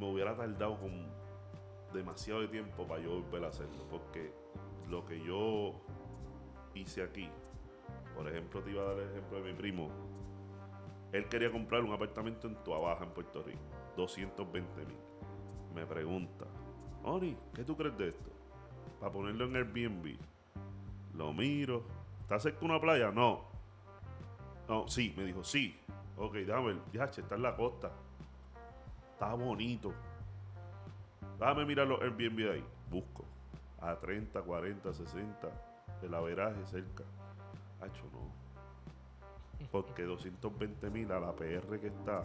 [0.00, 1.06] me hubiera tardado con
[1.92, 3.84] demasiado de tiempo para yo volver a hacerlo.
[3.90, 4.32] Porque
[4.88, 5.74] lo que yo
[6.74, 7.28] hice aquí,
[8.16, 9.90] por ejemplo, te iba a dar el ejemplo de mi primo.
[11.12, 13.60] Él quería comprar un apartamento en Tuabaja, en Puerto Rico.
[13.96, 14.96] 220 mil.
[15.74, 16.46] Me pregunta,
[17.04, 18.30] Oni, ¿qué tú crees de esto?
[18.98, 20.16] Para ponerlo en Airbnb.
[21.14, 21.84] Lo miro.
[22.22, 23.10] ¿Está cerca de una playa?
[23.10, 23.44] No.
[24.68, 25.78] No, sí, me dijo, sí.
[26.16, 26.82] Ok, déjame ver.
[26.92, 27.92] Ya, está en la costa.
[29.20, 29.92] Está bonito.
[31.38, 32.64] Déjame mirar los Airbnb ahí.
[32.90, 33.26] Busco.
[33.82, 35.50] A 30, 40, 60.
[36.00, 37.04] El averaje cerca.
[37.82, 38.32] Hacho, no.
[39.70, 42.24] Porque 220 mil a la PR que está.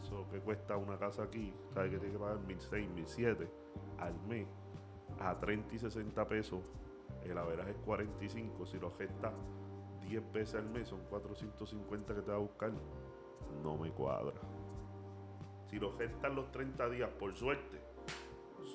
[0.00, 1.52] Eso que cuesta una casa aquí.
[1.74, 3.48] ¿Sabes que tiene que pagar 1.600, 1.700
[3.98, 4.46] al mes?
[5.18, 6.60] A 30 y 60 pesos.
[7.24, 8.64] El averaje es 45.
[8.64, 9.32] Si lo gestas
[10.02, 12.70] 10 veces al mes, son 450 que te va a buscar.
[13.64, 14.40] No me cuadra.
[15.74, 17.80] Si lo gestas los 30 días, por suerte,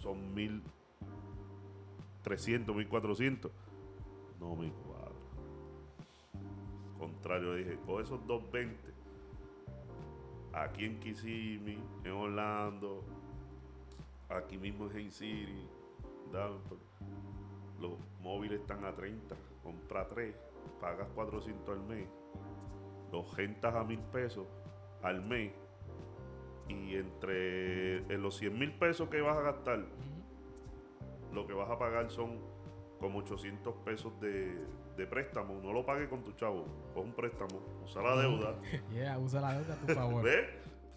[0.02, 3.50] son 1300, 1400.
[4.38, 5.14] No me cuadra.
[6.98, 8.94] contrario, dije, coge esos 220
[10.52, 13.06] aquí en Kissimmee, en Orlando,
[14.28, 15.70] aquí mismo en Haines City,
[16.34, 16.82] Davenport.
[17.80, 20.36] Los móviles están a 30, compra 3,
[20.82, 22.10] pagas 400 al mes,
[23.10, 24.46] los rentas a mil pesos
[25.02, 25.54] al mes
[26.70, 29.86] y entre en los 100 mil pesos que vas a gastar,
[31.34, 32.40] lo que vas a pagar son
[33.00, 34.58] como 800 pesos de,
[34.98, 35.60] de préstamo.
[35.62, 38.56] No lo pagues con tu chavo, con un préstamo, usa la deuda.
[38.94, 40.24] Yeah, usa la deuda a tu favor.
[40.24, 40.48] ¿Ves?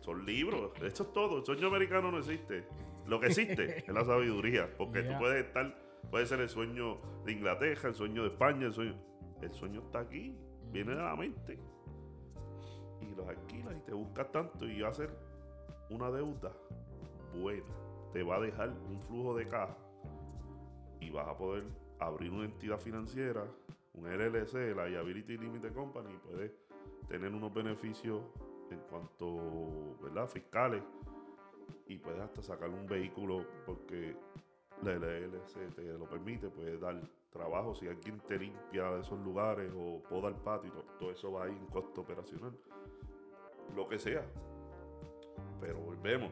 [0.01, 1.39] Son libros, eso es todo.
[1.39, 2.65] El sueño americano no existe.
[3.07, 5.13] Lo que existe es la sabiduría, porque Yeah.
[5.13, 5.77] tú puedes estar,
[6.11, 8.97] puede ser el sueño de Inglaterra, el sueño de España, el sueño.
[9.41, 10.37] El sueño está aquí,
[10.71, 11.59] viene de la mente.
[13.01, 15.11] Y los alquilas y te buscas tanto y va a ser
[15.93, 16.53] una deuda
[17.35, 17.67] buena.
[18.13, 19.77] Te va a dejar un flujo de caja
[21.01, 21.65] y vas a poder
[21.99, 23.45] abrir una entidad financiera,
[23.95, 26.53] un LLC, la Liability Limited Company, y puedes
[27.09, 28.23] tener unos beneficios
[28.71, 30.27] en cuanto, ¿verdad?
[30.27, 30.83] Fiscales
[31.87, 34.17] y puedes hasta sacar un vehículo porque
[34.83, 37.01] la LLC te lo permite, puedes dar
[37.31, 41.45] trabajo si alguien te limpia de esos lugares o poda el patio, todo, eso va
[41.45, 42.53] ahí en costo operacional,
[43.75, 44.25] lo que sea.
[45.61, 46.31] Pero volvemos.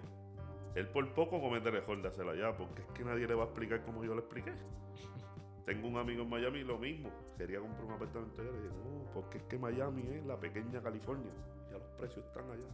[0.75, 3.45] Él por poco comete el error de hacerla allá, porque es que nadie le va
[3.45, 4.53] a explicar como yo le expliqué.
[5.67, 7.11] Tengo un amigo en Miami, lo mismo.
[7.37, 8.51] Quería comprar un apartamento allá.
[8.51, 11.33] Le dije, no, porque es que Miami es la pequeña California.
[11.71, 12.69] Ya los precios están allá.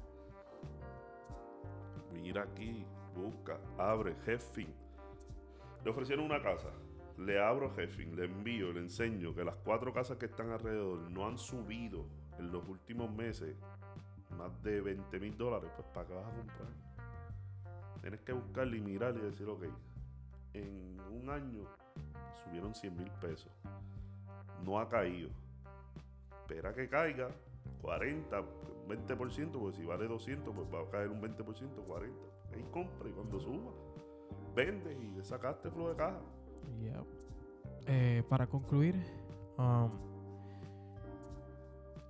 [2.13, 4.73] Mira aquí, busca, abre, Jeffing.
[5.85, 6.71] Le ofrecieron una casa.
[7.19, 11.27] Le abro Jeffing, le envío, le enseño que las cuatro casas que están alrededor no
[11.27, 12.07] han subido
[12.39, 13.57] en los últimos meses
[14.37, 15.71] más de 20 mil dólares.
[15.77, 16.69] Pues, ¿para qué vas a comprar?
[18.01, 19.65] Tienes que buscarle y mirar y decir, ok,
[20.55, 21.65] en un año
[22.45, 23.51] subieron 100 mil pesos.
[24.65, 25.31] No ha caído.
[26.43, 27.29] Espera que caiga
[27.83, 28.43] 40,
[28.89, 31.37] 20%, porque si vale 200, pues va a caer un 20%,
[31.87, 32.17] 40.
[32.55, 33.73] Ahí compra y cuando suba,
[34.55, 36.21] vende y le sacaste flujo de caja.
[36.81, 37.05] Yeah.
[37.87, 38.95] Eh, para concluir,
[39.59, 39.91] um,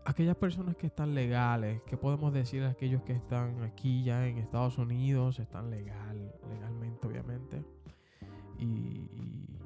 [0.07, 4.39] aquellas personas que están legales, ¿qué podemos decir a aquellos que están aquí ya en
[4.39, 7.65] Estados Unidos, están legal, legalmente obviamente,
[8.57, 9.59] y, y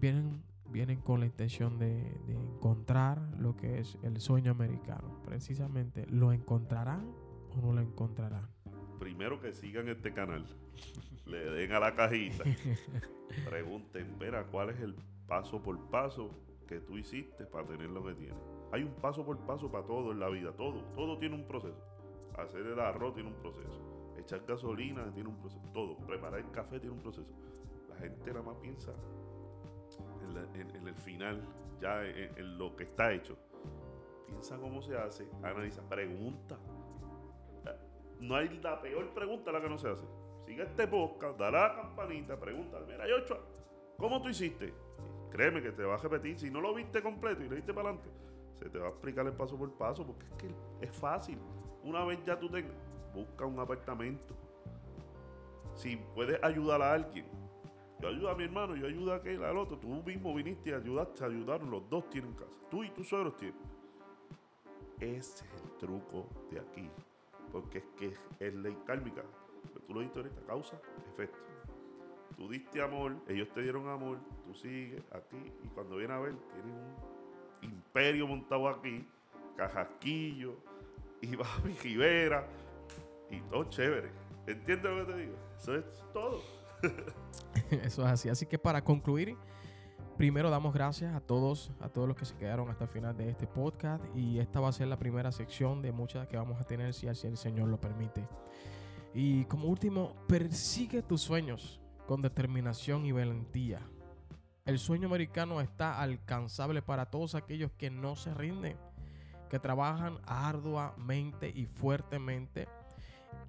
[0.00, 5.20] vienen, vienen con la intención de, de encontrar lo que es el sueño americano?
[5.24, 7.14] Precisamente, ¿lo encontrarán
[7.50, 8.48] o no lo encontrarán?
[8.98, 10.46] Primero que sigan este canal,
[11.26, 12.44] le den a la cajita,
[13.48, 14.94] pregunten, espera, ¿cuál es el
[15.26, 16.30] paso por paso
[16.66, 18.53] que tú hiciste para tener lo que tienes?
[18.74, 21.80] Hay un paso por paso para todo en la vida, todo, todo tiene un proceso.
[22.36, 23.80] Hacer el arroz tiene un proceso,
[24.18, 27.32] echar gasolina tiene un proceso, todo, preparar el café tiene un proceso.
[27.88, 28.92] La gente nada más piensa
[30.24, 31.40] en, el final,
[31.80, 33.38] ya en, lo que está hecho.
[34.26, 36.58] Piensa cómo se hace, analiza, pregunta.
[38.18, 40.04] No hay la peor pregunta la que no se hace.
[40.46, 42.80] Sigue este podcast, dale la campanita, pregunta.
[42.88, 43.38] Mira, Yochoa,
[43.98, 44.74] ¿cómo tú hiciste?
[45.30, 46.40] Créeme que te va a repetir.
[46.40, 48.24] Si no lo viste completo y le diste para adelante,
[48.68, 51.38] te va a explicar el paso por paso porque es que es fácil.
[51.82, 52.74] Una vez ya tú tengas,
[53.14, 54.34] busca un apartamento.
[55.74, 57.26] Si puedes ayudar a alguien,
[58.00, 59.78] yo ayudo a mi hermano, yo ayudo a aquel, al otro.
[59.78, 61.70] Tú mismo viniste y ayudaste, ayudaron.
[61.70, 62.50] Los dos tienen casa.
[62.70, 63.58] Tú y tus suegros tienen.
[65.00, 66.88] Ese es el truco de aquí.
[67.50, 69.22] Porque es que es ley kármica.
[69.72, 70.80] Pero tú lo dijiste ahorita, causa,
[71.12, 71.38] efecto.
[72.36, 76.34] Tú diste amor, ellos te dieron amor, tú sigues aquí y cuando viene a ver,
[76.52, 77.13] tienen un
[77.64, 79.06] imperio montado aquí,
[79.56, 80.56] Cajasquillo,
[81.20, 81.36] y
[81.82, 82.46] Rivera,
[83.30, 84.10] y todo chévere.
[84.46, 85.36] ¿Entiendes lo que te digo?
[85.56, 86.40] Eso es todo.
[87.70, 88.28] Eso es así.
[88.28, 89.36] Así que para concluir,
[90.18, 93.30] primero damos gracias a todos, a todos los que se quedaron hasta el final de
[93.30, 94.04] este podcast.
[94.14, 97.06] Y esta va a ser la primera sección de muchas que vamos a tener si
[97.06, 98.26] el Señor lo permite.
[99.14, 103.80] Y como último, persigue tus sueños con determinación y valentía.
[104.64, 108.78] El sueño americano está alcanzable para todos aquellos que no se rinden,
[109.50, 112.66] que trabajan arduamente y fuertemente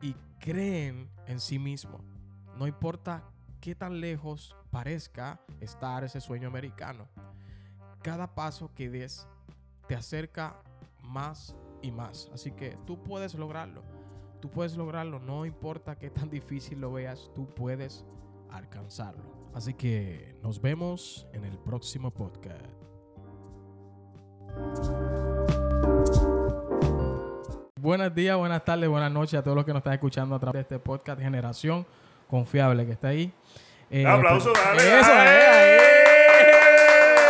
[0.01, 2.01] y creen en sí mismos.
[2.58, 3.23] No importa
[3.62, 7.08] qué tan lejos parezca estar ese sueño americano.
[8.01, 9.25] Cada paso que des
[9.88, 10.62] te acerca
[11.01, 12.30] más y más.
[12.34, 13.84] Así que tú puedes lograrlo.
[14.41, 15.19] Tú puedes lograrlo.
[15.19, 18.04] No importa qué tan difícil lo veas, tú puedes
[18.51, 19.35] alcanzarlo.
[19.55, 22.61] Así que nos vemos en el próximo podcast.
[27.79, 30.55] Buenos días, buenas tardes, buenas noches a todos los que nos están escuchando a través
[30.55, 31.85] de este podcast Generación
[32.29, 33.31] Confiable que está ahí.
[33.89, 34.99] Eh, Aplauso, pues, dale.
[34.99, 35.29] Eso, dale.
[35.29, 35.79] ahí.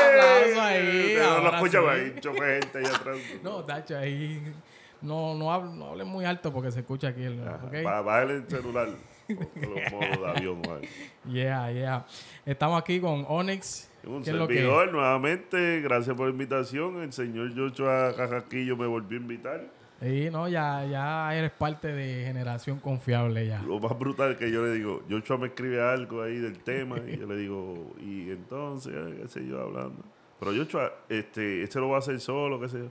[0.10, 1.12] Aplauso ahí.
[1.16, 2.20] Pero ahora Los ahora escúchame, sí.
[2.22, 3.18] choque de gente allá atrás.
[3.44, 4.54] No, Tacho, ahí
[5.02, 7.22] no, no, hable, no hable muy alto porque se escucha aquí.
[7.24, 7.84] El, Ajá, ¿ok?
[7.84, 8.88] ba- Bájale el celular.
[9.28, 10.88] Con los modos de avión, vale.
[11.28, 12.06] Yeah, yeah.
[12.46, 13.90] Estamos aquí con Onyx.
[14.06, 17.02] Un ¿Qué es lo que- servidor, nuevamente, gracias por la invitación.
[17.02, 19.64] El señor Joshua Cajaquillo me volvió a invitar.
[20.02, 23.62] Sí, no, ya, ya eres parte de Generación Confiable ya.
[23.64, 27.18] Lo más brutal que yo le digo, Joshua me escribe algo ahí del tema y
[27.18, 30.04] yo le digo, y entonces, qué sé yo, hablando.
[30.40, 32.90] Pero Joshua, este, este lo va a hacer solo, qué sé yo.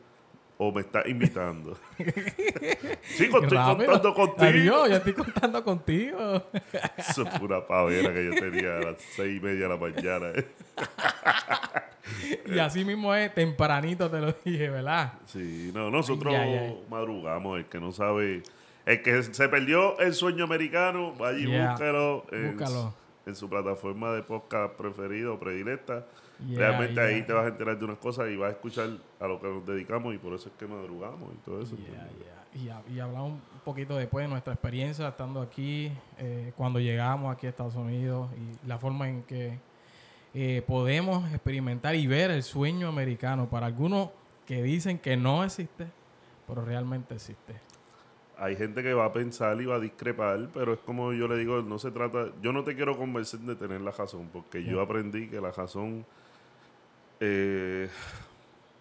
[0.56, 1.76] O me está invitando.
[3.16, 3.86] Chico, estoy Rápido.
[3.86, 4.44] contando contigo.
[4.46, 6.42] Adiós, yo estoy contando contigo.
[6.96, 10.26] Eso fue una pavera que yo tenía a las seis y media de la mañana.
[10.34, 10.46] eh.
[12.46, 15.14] y así mismo es, tempranito te lo dije, ¿verdad?
[15.26, 16.72] Sí, no, nosotros Ya, ya.
[16.88, 17.58] madrugamos.
[17.58, 18.42] El que no sabe,
[18.86, 21.70] el que se perdió el sueño americano, vaya y Yeah.
[21.72, 22.94] búscalo, en, Búscalo.
[23.26, 26.06] en su plataforma de podcast preferido o predilecta.
[26.46, 27.04] Yeah, Realmente yeah.
[27.04, 29.48] ahí te vas a enterar de unas cosas y vas a escuchar a lo que
[29.48, 31.76] nos dedicamos y por eso es que madrugamos y todo eso.
[31.76, 32.80] Yeah.
[32.88, 37.46] Y, y hablamos un poquito después de nuestra experiencia estando aquí, eh, cuando llegamos aquí
[37.46, 39.58] a Estados Unidos y la forma en que
[40.34, 43.48] eh, podemos experimentar y ver el sueño americano.
[43.48, 44.10] Para algunos
[44.46, 45.86] que dicen que no existe,
[46.46, 47.54] pero realmente existe.
[48.36, 51.38] Hay gente que va a pensar y va a discrepar, pero es como yo le
[51.38, 54.80] digo, no se trata, yo no te quiero convencer de tener la razón, porque yo
[54.80, 56.04] aprendí que la razón
[57.20, 57.88] eh,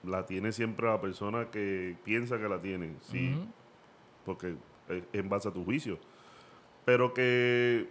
[0.04, 3.46] la tiene siempre la persona que piensa que la tiene, sí, Ujú.
[4.26, 4.56] porque
[4.90, 5.98] es en base a tu juicio.
[6.86, 7.88] Pero que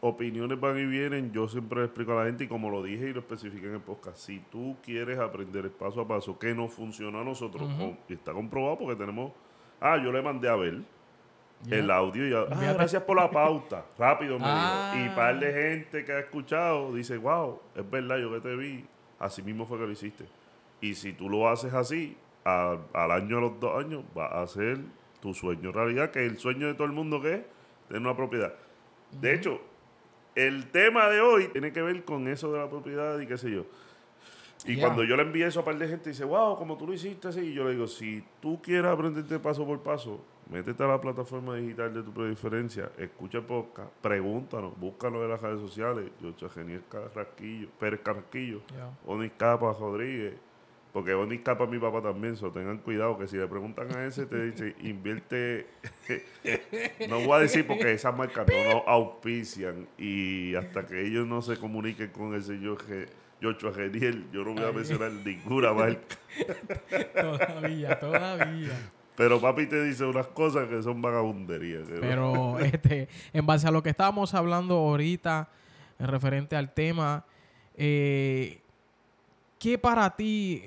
[0.00, 3.08] opiniones van y vienen, yo siempre le explico a la gente y como lo dije
[3.08, 6.72] y lo especifiqué en el podcast, si tú quieres aprender paso a paso que nos
[6.72, 9.32] funcionó a nosotros, con- está comprobado porque tenemos,
[9.80, 10.80] ah, yo le mandé a ver
[11.70, 14.92] el audio y ah, gracias por la pauta, rápido me Ah.
[14.94, 15.06] dijo.
[15.06, 18.84] Y par de gente que ha escuchado dice, wow, es verdad, yo que te vi,
[19.18, 20.24] así mismo fue que lo hiciste.
[20.80, 24.46] Y si tú lo haces así, a- al año, a los dos años, va a
[24.46, 24.78] ser
[25.20, 27.40] tu sueño realidad, que es el sueño de todo el mundo que es
[27.88, 28.54] tener una propiedad.
[29.20, 29.60] De hecho,
[30.34, 33.50] el tema de hoy tiene que ver con eso de la propiedad y qué sé
[33.50, 33.64] yo.
[34.66, 36.92] Y cuando yo le envié eso a par de gente, dice, wow, como tú lo
[36.92, 40.86] hiciste así, y yo le digo, si tú quieres aprenderte paso por paso, métete a
[40.86, 46.10] la plataforma digital de tu preferencia, escucha el podcast, pregúntanos, búscanos en las redes sociales,
[46.20, 48.90] yo Geniel Carrasquillo, Pérez Carrasquillo, Ya.
[49.06, 50.34] Onis Capa Rodríguez,
[50.92, 54.06] porque Onis Capa es mi papá también, so tengan cuidado que si le preguntan a
[54.06, 55.66] ese, te dice, invierte,
[57.08, 61.42] no voy a decir porque esas marcas no nos auspician y hasta que ellos no
[61.42, 62.78] se comuniquen con el señor
[63.42, 66.16] Joshua Geniel, yo no voy a mencionar ninguna marca.
[67.14, 68.72] Todavía, todavía.
[69.16, 71.88] Pero papi te dice unas cosas que son vagabunderías.
[72.00, 75.48] Pero este, en base a lo que estábamos hablando ahorita,
[75.98, 77.24] en referente al tema,
[77.76, 78.60] eh,
[79.58, 80.62] ¿qué para ti,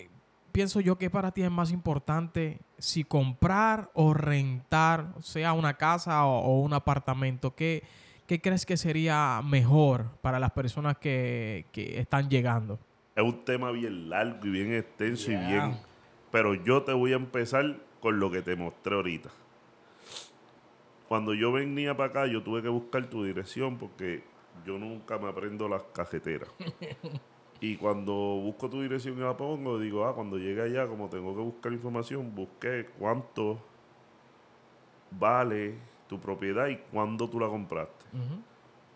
[0.51, 6.25] pienso yo, que para ti es más importante si comprar o rentar, sea una casa
[6.25, 7.53] o, o un apartamento?
[7.55, 7.83] ¿Qué,
[8.25, 12.79] qué crees que sería mejor para las personas que, que están llegando?
[13.15, 15.43] Es un tema bien largo y bien extenso Yeah.
[15.43, 15.77] y bien.
[16.31, 19.29] Pero yo te voy a empezar con lo que te mostré ahorita.
[21.07, 24.23] Cuando yo venía para acá, yo tuve que buscar tu dirección porque
[24.65, 26.49] yo nunca me aprendo las cajeteras.
[27.61, 31.35] y cuando busco tu dirección y la pongo, digo, ah, cuando llegue allá, como tengo
[31.35, 33.59] que buscar información, busqué cuánto
[35.11, 35.75] vale
[36.07, 38.05] tu propiedad y cuándo tú la compraste.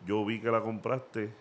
[0.06, 1.32] Yo vi que la compraste.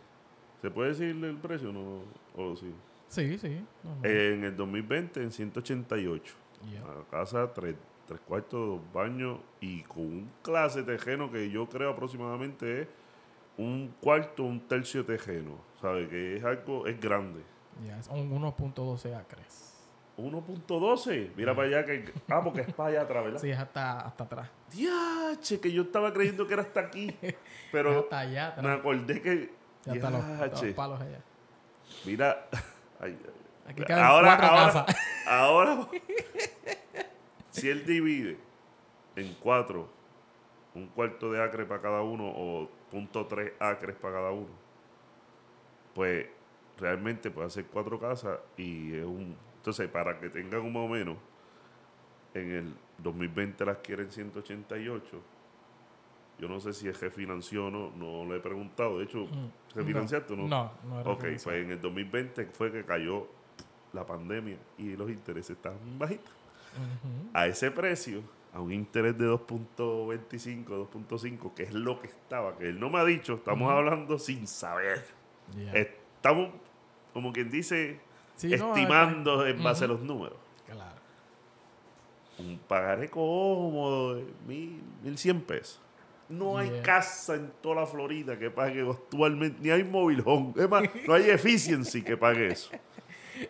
[0.61, 1.73] ¿Se puede decir el precio?
[1.73, 2.03] No,
[2.37, 2.73] o sí.
[3.09, 3.63] Sí, sí.
[4.03, 6.35] En el 2020, en 188.
[6.71, 6.83] Yeah.
[6.85, 7.75] Una casa, tres,
[8.07, 12.89] tres cuartos, dos baños y con un clase tejeno que yo creo aproximadamente es
[13.59, 15.57] un cuarto, un tercio tejeno.
[15.81, 16.09] ¿Sabe?
[16.09, 17.43] Que es algo, es grande.
[17.85, 19.69] Yeah, Son 1.12 acres.
[20.19, 21.31] 1.12.
[21.37, 22.13] Mira para allá que.
[22.29, 23.41] Ah, porque es para allá atrás, ¿verdad?
[23.43, 24.51] Sí, es hasta, hasta atrás.
[24.71, 27.17] Diache, que yo estaba creyendo que era hasta aquí.
[27.23, 27.35] Es
[27.73, 28.65] Pero hasta allá atrás.
[28.65, 29.53] me acordé que.
[29.85, 30.75] Ya hasta los, hasta los Diache.
[30.75, 31.21] palos allá.
[32.05, 32.47] Mira.
[33.01, 33.31] ay, ay.
[33.73, 34.97] Aquí caben ahora, cuatro ahora, casas.
[35.27, 35.89] ahora,
[37.53, 38.39] si él divide
[39.15, 39.89] en cuatro,
[40.75, 44.49] un cuarto de acre para cada uno o punto tres acres para cada uno,
[45.95, 46.27] pues
[46.79, 49.37] realmente puede hacer cuatro casas y es un...
[49.57, 51.17] Entonces, para que tengan un más o menos,
[52.35, 55.21] en el 2020 las quieren 188.
[56.39, 58.99] Yo no sé si es refinanció o no, no le he preguntado.
[58.99, 60.49] De hecho, Mm, ¿refinanciaste o no?
[60.49, 63.29] No, no era Ok, pues en el 2020 fue que cayó
[63.93, 66.33] la pandemia y los intereses estaban bajitos.
[67.35, 72.69] A ese precio, a un interés de 2.25, 2.5, que es lo que estaba, que
[72.69, 75.05] él no me ha dicho, estamos hablando sin saber.
[75.57, 75.73] Yeah.
[75.75, 76.51] Estamos,
[77.13, 78.01] como quien dice,
[78.37, 80.37] Sí, no, estimando en base a los números.
[80.67, 81.01] Claro.
[82.39, 85.81] Un pagaré cómodo de mil, mil cien pesos.
[86.29, 90.55] No hay casa en toda la Florida que pague actualmente, ni hay mobile home.
[90.57, 92.71] Es más, no hay efficiency que pague eso.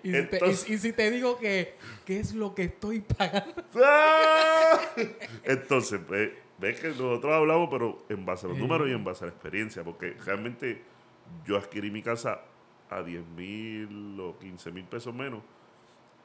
[0.03, 1.75] Y, si te, Entonces- y- y si te digo que,
[2.05, 3.55] ¿qué es lo que estoy pagando?
[3.85, 4.79] ¡Ah!
[5.45, 8.61] Entonces, ve- ves que nosotros hablamos, pero en base a los Eh.
[8.61, 10.83] números y en base a la experiencia, porque realmente
[11.47, 12.41] yo adquirí mi casa
[12.91, 15.43] a 10 mil o 15 mil pesos menos,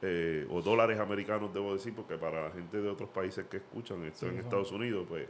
[0.02, 4.04] eh, o dólares americanos, debo decir, porque para la gente de otros países que escuchan
[4.04, 5.26] esto Sí, en Estados Unidos, pues.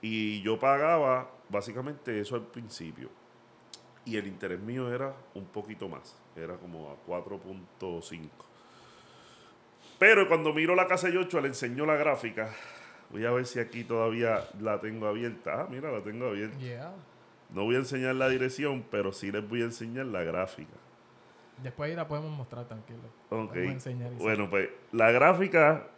[0.00, 3.10] Y yo pagaba básicamente eso al principio.
[4.04, 8.28] Y el interés mío era un poquito más, era como a 4.5.
[9.98, 12.50] Pero cuando miro la casa de Yocho, le enseñó la gráfica.
[13.10, 15.62] Voy a ver si aquí todavía la tengo abierta.
[15.62, 16.56] Ah, mira, la tengo abierta.
[16.58, 16.92] Yeah.
[17.50, 20.74] No voy a enseñar la dirección, pero sí les voy a enseñar la gráfica.
[21.62, 23.00] Después ahí la podemos mostrar tranquilo.
[23.30, 23.56] Ok.
[23.56, 25.88] Enseñar Bueno, pues la gráfica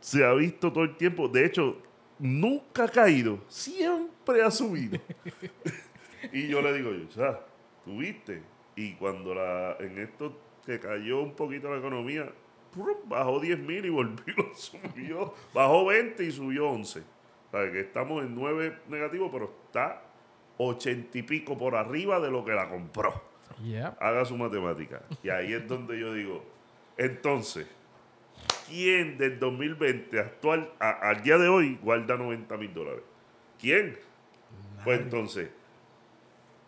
[0.00, 1.28] se ha visto todo el tiempo.
[1.28, 1.76] De hecho,
[2.18, 3.38] nunca ha caído.
[3.46, 4.98] Siempre ha subido.
[6.32, 7.40] y yo le digo, yo, sea,
[7.84, 8.42] ¿tú viste?
[8.80, 12.30] Y cuando la, en esto que cayó un poquito la economía,
[13.04, 15.34] bajó 10 mil y volvió, subió.
[15.52, 17.00] Bajó 20 y subió 11.
[17.00, 17.04] O
[17.50, 20.02] sea, que estamos en 9 negativo, pero está
[20.56, 23.28] 80 y pico por arriba de lo que la compró
[23.62, 23.96] Yeah.
[24.00, 25.02] haga su matemática.
[25.22, 26.42] Y ahí es donde yo digo,
[26.96, 27.66] entonces,
[28.68, 33.02] ¿quién del 2020 actual a- al día de hoy guarda 90 mil dólares?
[33.58, 33.98] ¿Quién?
[34.84, 35.50] Pues entonces,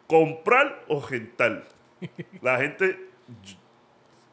[0.07, 1.65] comprar o rentar.
[2.41, 3.11] La gente,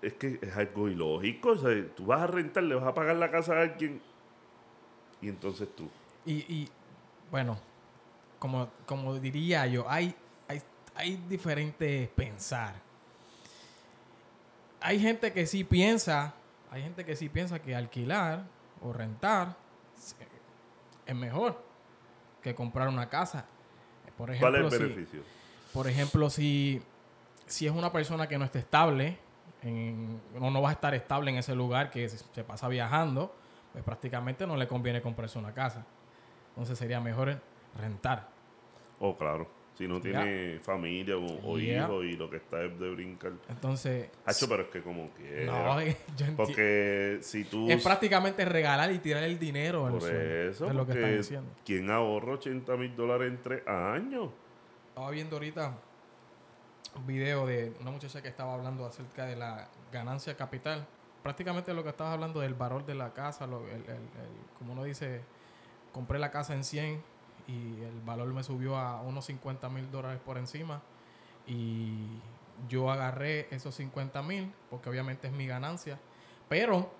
[0.01, 1.49] es que es algo ilógico.
[1.51, 4.01] O sea, tú vas a rentar, le vas a pagar la casa a alguien
[5.21, 5.89] y entonces tú.
[6.25, 6.69] Y, y,
[7.31, 7.59] bueno,
[8.39, 10.15] como, como diría yo, hay,
[10.47, 10.61] hay,
[10.95, 12.75] hay diferentes pensar.
[14.81, 16.33] Hay gente que sí piensa,
[16.71, 18.45] hay gente que sí piensa que alquilar
[18.81, 19.55] o rentar
[21.05, 21.61] es mejor
[22.41, 23.45] que comprar una casa.
[24.17, 25.21] Por ejemplo, ¿Cuál es el si- beneficio?
[25.73, 26.81] por ejemplo, si,
[27.49, 29.17] si es una persona que no está estable,
[29.63, 33.35] en, no, no va a estar estable en ese lugar que se, pasa viajando,
[33.73, 35.85] pues prácticamente no le conviene comprarse una casa.
[36.49, 37.39] Entonces sería mejor
[37.77, 38.29] rentar.
[38.99, 39.47] Oh, claro.
[39.73, 41.85] Si no tiene familia o, o Yeah.
[41.85, 43.31] hijos y lo que está es de brincar.
[43.47, 45.45] Entonces, Hacho, pero es que como que.
[45.45, 46.35] no, yo entiendo.
[46.35, 47.69] Porque si tú.
[47.69, 50.49] Es prácticamente regalar y tirar el dinero al por suelo.
[50.49, 51.49] eso, es lo que están diciendo.
[51.65, 54.31] ¿quién ahorra 80 mil dólares en tres años?
[54.89, 55.77] Estaba viendo ahorita
[57.05, 60.85] video de una muchacha que estaba hablando acerca de la ganancia capital.
[61.23, 64.09] Prácticamente lo que estabas hablando del valor de la casa, lo- el- el-
[64.57, 65.21] como uno dice,
[65.91, 67.01] compré la casa en 100
[67.47, 70.81] y el valor me subió a unos 50 mil dólares por encima
[71.47, 72.19] y
[72.67, 75.99] yo agarré esos 50 mil porque obviamente es mi ganancia.
[76.47, 76.91] Pero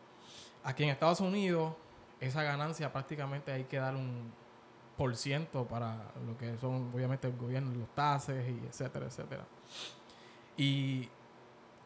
[0.64, 1.74] aquí en Estados Unidos
[2.20, 4.32] esa ganancia prácticamente hay que dar un
[5.00, 9.46] por ciento para lo que son obviamente el gobierno, los taxes y etcétera, etcétera.
[10.58, 11.08] Y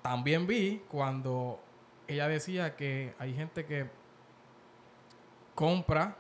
[0.02, 1.60] también vi cuando
[2.08, 3.88] ella decía que hay gente que
[5.54, 6.18] compra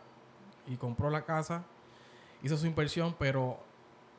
[0.68, 1.64] y compró la casa,
[2.44, 3.58] hizo su inversión, pero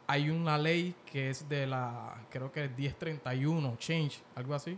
[0.09, 4.77] hay una ley que es de la, creo que es 1031, change, algo así,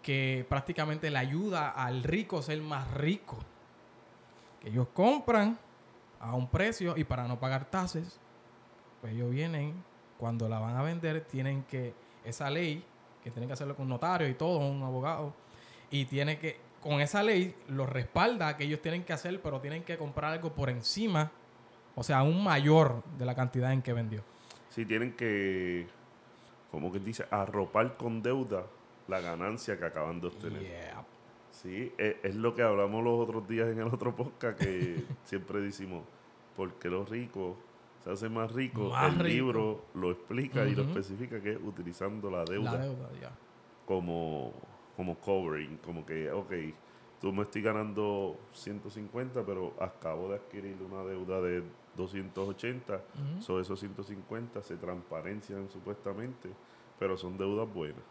[0.00, 3.36] que prácticamente le ayuda al rico a ser más rico.
[4.60, 5.58] Que ellos compran
[6.20, 8.20] a un precio y para no pagar tasas,
[9.00, 9.74] pues ellos vienen,
[10.18, 12.84] cuando la van a vender, tienen que, esa ley,
[13.24, 15.34] que tienen que hacerlo con un notario y todo, un abogado,
[15.90, 19.82] y tiene que, con esa ley, los respalda que ellos tienen que hacer, pero tienen
[19.82, 21.32] que comprar algo por encima,
[21.94, 24.22] o sea, un mayor de la cantidad en que vendió.
[24.68, 25.88] Si tienen que,
[26.70, 28.66] como que dice, arropar con deuda
[29.08, 30.62] la ganancia que acaban de obtener.
[30.62, 30.99] Yeah.
[31.50, 35.60] Sí, es, es lo que hablamos los otros días en el otro podcast que siempre
[35.60, 36.04] decimos,
[36.56, 37.56] porque los ricos
[38.04, 38.90] se hacen más ricos.
[38.92, 39.28] Más el rico.
[39.28, 43.30] libro lo explica y lo especifica que es utilizando la deuda, La deuda, ya.
[43.84, 44.52] como,
[44.96, 46.52] como covering, como que, ok,
[47.20, 51.62] tú me estoy ganando 150, pero acabo de adquirir una deuda de
[51.96, 53.42] 280, Ujú.
[53.42, 56.48] so esos 150 se transparencian supuestamente,
[56.98, 58.02] pero son deudas buenas.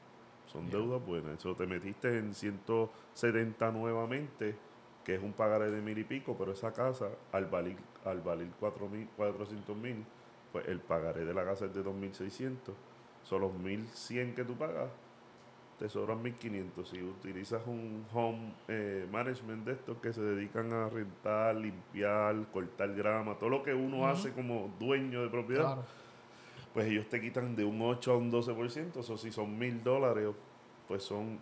[0.51, 0.79] Son Yeah.
[0.79, 1.39] deudas buenas.
[1.39, 4.55] Eso te metiste en 170 nuevamente,
[5.03, 7.75] que es un pagaré de mil y pico, pero esa casa, al valer,
[8.05, 10.03] al valer 400 mil,
[10.51, 12.73] pues el pagaré de la casa es de 2.600.
[13.23, 14.89] Son los 1.100 que tú pagas,
[15.77, 16.85] te sobran 1.500.
[16.85, 22.93] Si utilizas un home eh, management de estos que se dedican a rentar, limpiar, cortar
[22.95, 25.83] grama, todo lo que uno hace como dueño de propiedad, Claro.
[26.73, 28.97] Pues ellos te quitan de un 8 a un 12%.
[28.97, 30.27] O si son mil dólares,
[30.87, 31.39] pues son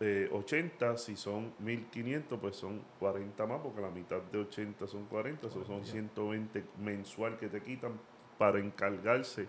[0.00, 0.96] eh, 80.
[0.96, 5.46] Si son 1500, pues son 40 más, porque la mitad de 80 son 40.
[5.46, 7.92] Eso son 120 mensual que te quitan
[8.38, 9.48] para encargarse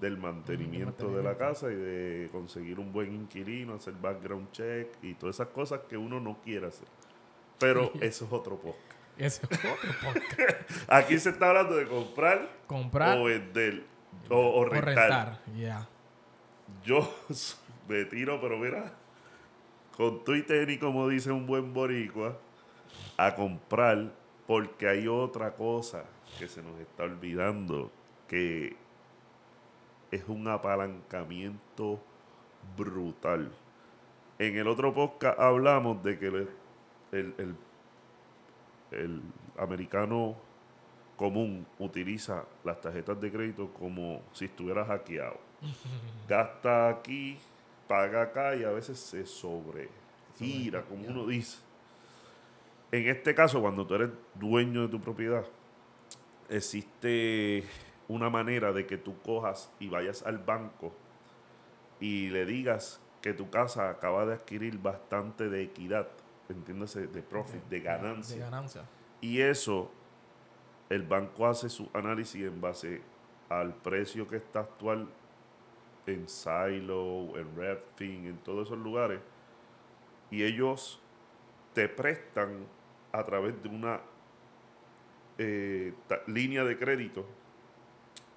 [0.00, 5.14] del mantenimiento de la casa y de conseguir un buen inquilino, hacer background check y
[5.14, 6.86] todas esas cosas que uno no quiere hacer.
[7.58, 8.98] Pero eso es otro podcast.
[9.16, 10.70] Ese es otro podcast.
[10.88, 13.82] Aquí se está hablando de comprar Comprar o, vender
[14.30, 14.94] o, o rentar.
[14.94, 15.40] rentar.
[15.56, 15.86] Ya.
[16.84, 17.08] Yo
[17.88, 18.92] me tiro, pero mira,
[19.96, 22.36] con tu y tenis, como dice un buen boricua,
[23.16, 24.12] a comprar
[24.46, 26.04] porque hay otra cosa
[26.38, 27.90] que se nos está olvidando,
[28.28, 28.76] que
[30.10, 32.00] es un apalancamiento
[32.76, 33.50] brutal.
[34.38, 36.48] En el otro podcast hablamos de que el,
[37.12, 37.56] el- el-
[38.90, 39.22] el
[39.58, 40.36] americano
[41.18, 45.38] común utiliza las tarjetas de crédito como si estuviera hackeado.
[46.26, 47.36] Gasta aquí,
[47.88, 51.58] paga acá y a veces se sobregira, como uno dice.
[52.92, 55.44] En este caso, cuando tú eres dueño de tu propiedad,
[56.48, 57.64] existe
[58.06, 60.94] una manera de que tú cojas y vayas al banco
[62.00, 66.06] y le digas que tu casa acaba de adquirir bastante de equidad,
[66.48, 68.36] entiéndase, de profit, de ganancia.
[68.36, 68.82] De ganancia.
[69.20, 69.90] Y eso,
[70.90, 73.02] el banco hace su análisis en base
[73.48, 75.08] al precio que está actual
[76.06, 79.20] en Silo, en Redfin, en todos esos lugares.
[80.30, 81.00] Y ellos
[81.74, 82.66] te prestan
[83.12, 84.00] a través de una
[85.38, 87.24] eh, ta- línea de crédito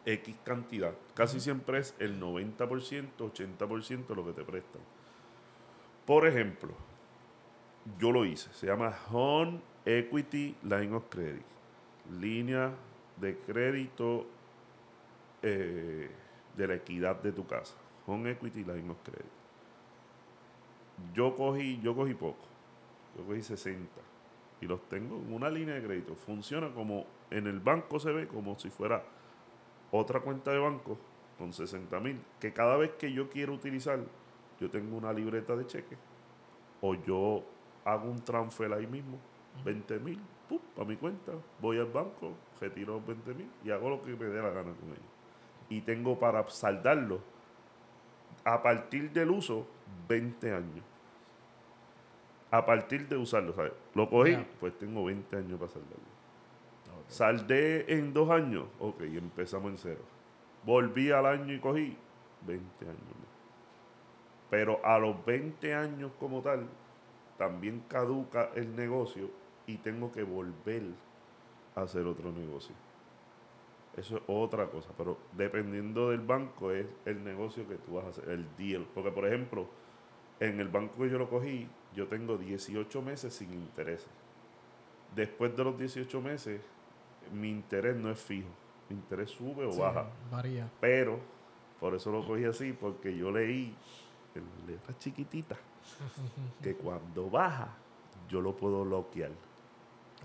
[0.06, 0.93] X cantidad.
[1.14, 2.58] Casi siempre es el 90%,
[3.18, 4.82] 80% lo que te prestan.
[6.06, 6.74] Por ejemplo,
[7.99, 8.52] yo lo hice.
[8.54, 11.43] Se llama Home Equity Line of Credit.
[12.20, 12.72] Línea
[13.18, 14.26] de crédito
[15.41, 16.09] eh,
[16.55, 17.76] de la equidad de tu casa.
[18.07, 19.32] Home Equity Line of Credit.
[21.14, 22.45] Yo cogí, yo cogí poco.
[23.18, 23.88] Yo cogí 60.
[24.62, 26.16] Y los tengo en una línea de crédito.
[26.16, 29.03] Funciona como en el banco se ve como si fuera
[29.91, 30.97] otra cuenta de banco
[31.38, 32.20] con 60 mil.
[32.39, 33.99] Que cada vez que yo quiero utilizar,
[34.59, 35.97] yo tengo una libreta de cheque.
[36.82, 37.43] O yo
[37.86, 39.18] hago un transfer ahí mismo,
[39.66, 40.20] 20 mil,
[40.60, 41.34] para mi cuenta.
[41.60, 44.74] Voy al banco, retiro los 20 mil y hago lo que me dé la gana
[44.74, 45.12] con ellos.
[45.70, 47.22] Y tengo para saldarlo
[48.43, 49.68] a partir del uso
[50.08, 50.86] 20 años.
[52.49, 53.72] A partir de usarlo, ¿sabes?
[53.93, 56.12] Lo cogí, pues tengo 20 años para saldarlo.
[57.08, 60.02] Saldé en dos años, ok, empezamos en cero.
[60.66, 61.97] Volví al año y cogí
[62.45, 62.99] 20 años.
[64.49, 66.68] Pero a los 20 años como tal,
[67.38, 69.30] también caduca el negocio
[69.72, 70.84] y tengo que volver
[71.76, 72.76] a hacer otro negocio.
[73.96, 78.10] Eso es otra cosa, pero dependiendo del banco es el negocio que tú vas a
[78.10, 78.86] hacer, el deal.
[78.94, 79.68] Porque, por ejemplo,
[80.40, 84.10] en el banco que yo lo cogí, yo tengo 18 meses sin intereses.
[85.16, 86.62] Después de los 18 meses,
[87.34, 88.50] mi interés no es fijo.
[88.90, 90.08] Mi interés sube o Sí, baja.
[90.32, 90.70] Varía.
[90.80, 91.20] Pero,
[91.80, 93.76] por eso lo cogí así, porque yo leí
[94.36, 95.60] en letras chiquititas
[96.64, 97.76] que cuando baja,
[98.30, 99.32] yo lo puedo bloquear.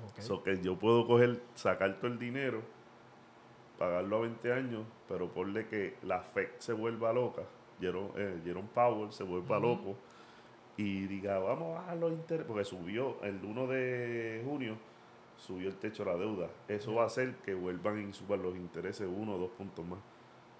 [0.05, 0.21] Ok.
[0.21, 2.63] So que yo puedo coger, sacar todo el dinero,
[3.79, 7.43] pagarlo a 20 años, pero ponle que la FED se vuelva loca,
[7.81, 9.97] Jerome, eh, Jerome Powell se vuelva loco
[10.77, 14.77] y diga, vamos a bajar los intereses, porque subió el 1 de junio,
[15.37, 16.51] subió el techo de la deuda.
[16.69, 19.99] Eso va a hacer que vuelvan y suban los intereses uno o dos puntos más.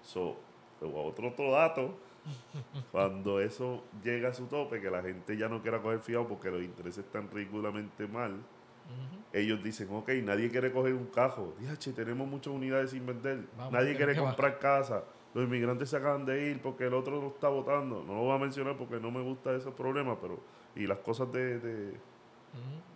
[0.01, 0.37] So,
[0.81, 1.95] otro, otro dato,
[2.91, 6.49] cuando eso llega a su tope, que la gente ya no quiera coger fiado porque
[6.49, 8.41] los intereses están ridículamente mal,
[9.33, 11.53] Ellos dicen, ok, nadie quiere coger un cajo.
[11.59, 13.45] Diache, tenemos muchas unidades sin vender.
[13.57, 15.03] Vamos, nadie quiere comprar casa.
[15.33, 18.03] Los inmigrantes se acaban de ir porque el otro no está votando.
[18.03, 20.39] No lo voy a mencionar porque no me gusta esos problemas, pero...
[20.75, 21.59] Y las cosas de,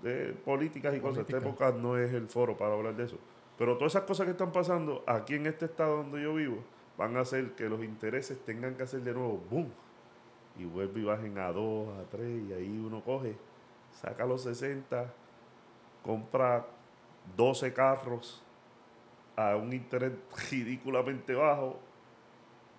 [0.02, 1.20] de, políticas y cosas.
[1.20, 1.68] Esta Política.
[1.68, 3.18] época no es el foro para hablar de eso.
[3.58, 6.64] Pero todas esas cosas que están pasando aquí en este estado donde yo vivo
[6.98, 9.70] van a hacer que los intereses tengan que hacer de nuevo boom.
[10.58, 13.36] Y vuelve y bajen a 2, a 3 y ahí uno coge,
[13.92, 15.14] saca los 60,
[16.04, 16.66] compra
[17.36, 18.42] 12 carros
[19.36, 20.14] a un interés
[20.52, 21.80] ridículamente bajo,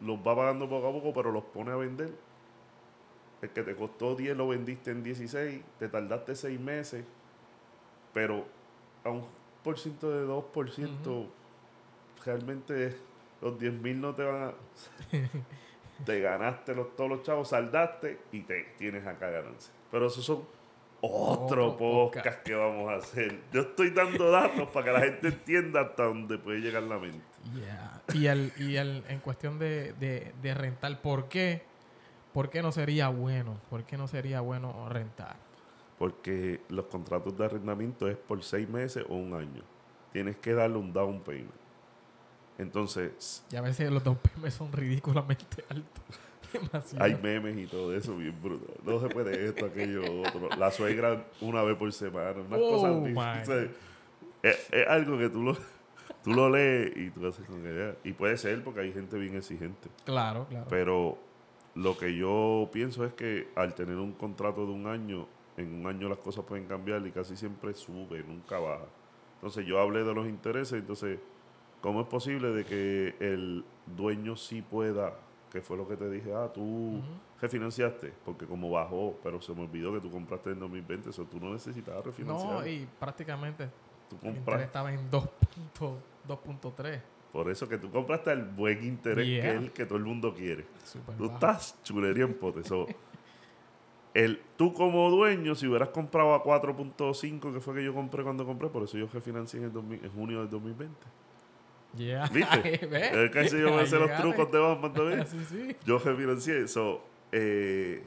[0.00, 2.12] los va pagando poco a poco, pero los pone a vender.
[3.40, 7.04] El que te costó 10 lo vendiste en 16, te tardaste 6 meses,
[8.12, 8.44] pero
[9.04, 9.24] a un
[9.64, 11.28] por ciento de 2%, Ujú.
[12.24, 12.96] realmente
[13.40, 14.54] los 10 mil no te van a...
[16.04, 19.72] te ganaste los, todos los chavos, saldaste y te tienes acá ganancia.
[19.90, 20.44] Pero esos son
[21.04, 22.42] otro Otro podcast, podcast.
[22.46, 23.40] que vamos a hacer.
[23.52, 27.20] Yo estoy dando datos para que la gente entienda hasta dónde puede llegar la mente.
[27.54, 28.02] Yeah.
[28.14, 31.62] Y, el, y el, en cuestión de, de, de rentar, ¿por qué?
[32.32, 33.58] ¿Por qué no sería bueno?
[33.68, 35.36] ¿Por qué no sería bueno rentar?
[35.98, 39.62] Porque los contratos de arrendamiento es por seis meses o un año.
[40.12, 41.50] Tienes que darle un down payment.
[42.58, 46.02] Entonces, Y a veces los down payments son ridículamente altos.
[46.52, 47.04] Demasiado.
[47.04, 48.74] hay memes y todo eso bien brutal.
[48.84, 50.48] No se puede esto, aquello, otro.
[50.58, 52.32] La suegra una vez por semana.
[52.40, 53.70] Unas Oh, cosas difíciles.
[54.42, 55.56] Es, es algo que tú lo,
[56.24, 57.94] tú lo lees y tú haces con ella.
[58.04, 59.88] Y puede ser porque hay gente bien exigente.
[60.04, 60.66] Claro, claro.
[60.68, 61.18] Pero
[61.74, 65.26] lo que yo pienso es que al tener un contrato de un año,
[65.56, 68.86] en un año las cosas pueden cambiar y casi siempre sube, nunca baja.
[69.36, 71.18] Entonces yo hablé de los intereses, entonces,
[71.80, 73.64] ¿cómo es posible de que el
[73.96, 75.14] dueño sí pueda,
[75.52, 77.02] que fue lo que te dije, ah, tú
[77.40, 81.38] refinanciaste, porque como bajó, pero se me olvidó que tú compraste en 2020, eso tú
[81.38, 82.52] no necesitabas refinanciar.
[82.54, 83.68] no, y prácticamente
[84.08, 87.00] tú el interés estaba en 2.3.
[87.32, 89.52] por eso que tú compraste el buen interés que Yeah.
[89.54, 90.64] es el que todo el mundo quiere.
[90.84, 91.34] Súper Tú bajo.
[91.34, 92.62] estás chulería en pote.
[92.64, 92.86] So,
[94.14, 98.44] el, tú como dueño, si hubieras comprado a 4.5, que fue que yo compré cuando
[98.44, 100.94] compré, por eso yo refinancié en, el 2000 en junio del 2020.
[101.96, 102.26] Yeah.
[102.28, 102.86] ¿Viste?
[102.90, 103.12] ¿Ves?
[103.12, 105.26] Es que si yo me sé los trucos de Batman también.
[105.26, 105.76] sí, sí.
[105.84, 106.66] Yo refinancié.
[106.68, 108.02] So, eh,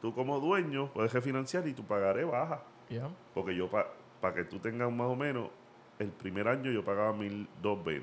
[0.00, 2.62] tú como dueño puedes refinanciar y tu pagaré baja.
[2.88, 3.08] Yeah.
[3.34, 5.50] Porque yo, para que tú tengas más o menos,
[5.98, 8.02] el primer año yo pagaba 1.220.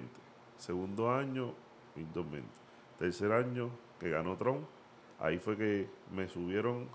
[0.58, 1.54] Segundo año,
[1.96, 2.44] 1.220.
[3.00, 4.66] Tercer año, que ganó Trump,
[5.20, 6.88] ahí fue que me subieron.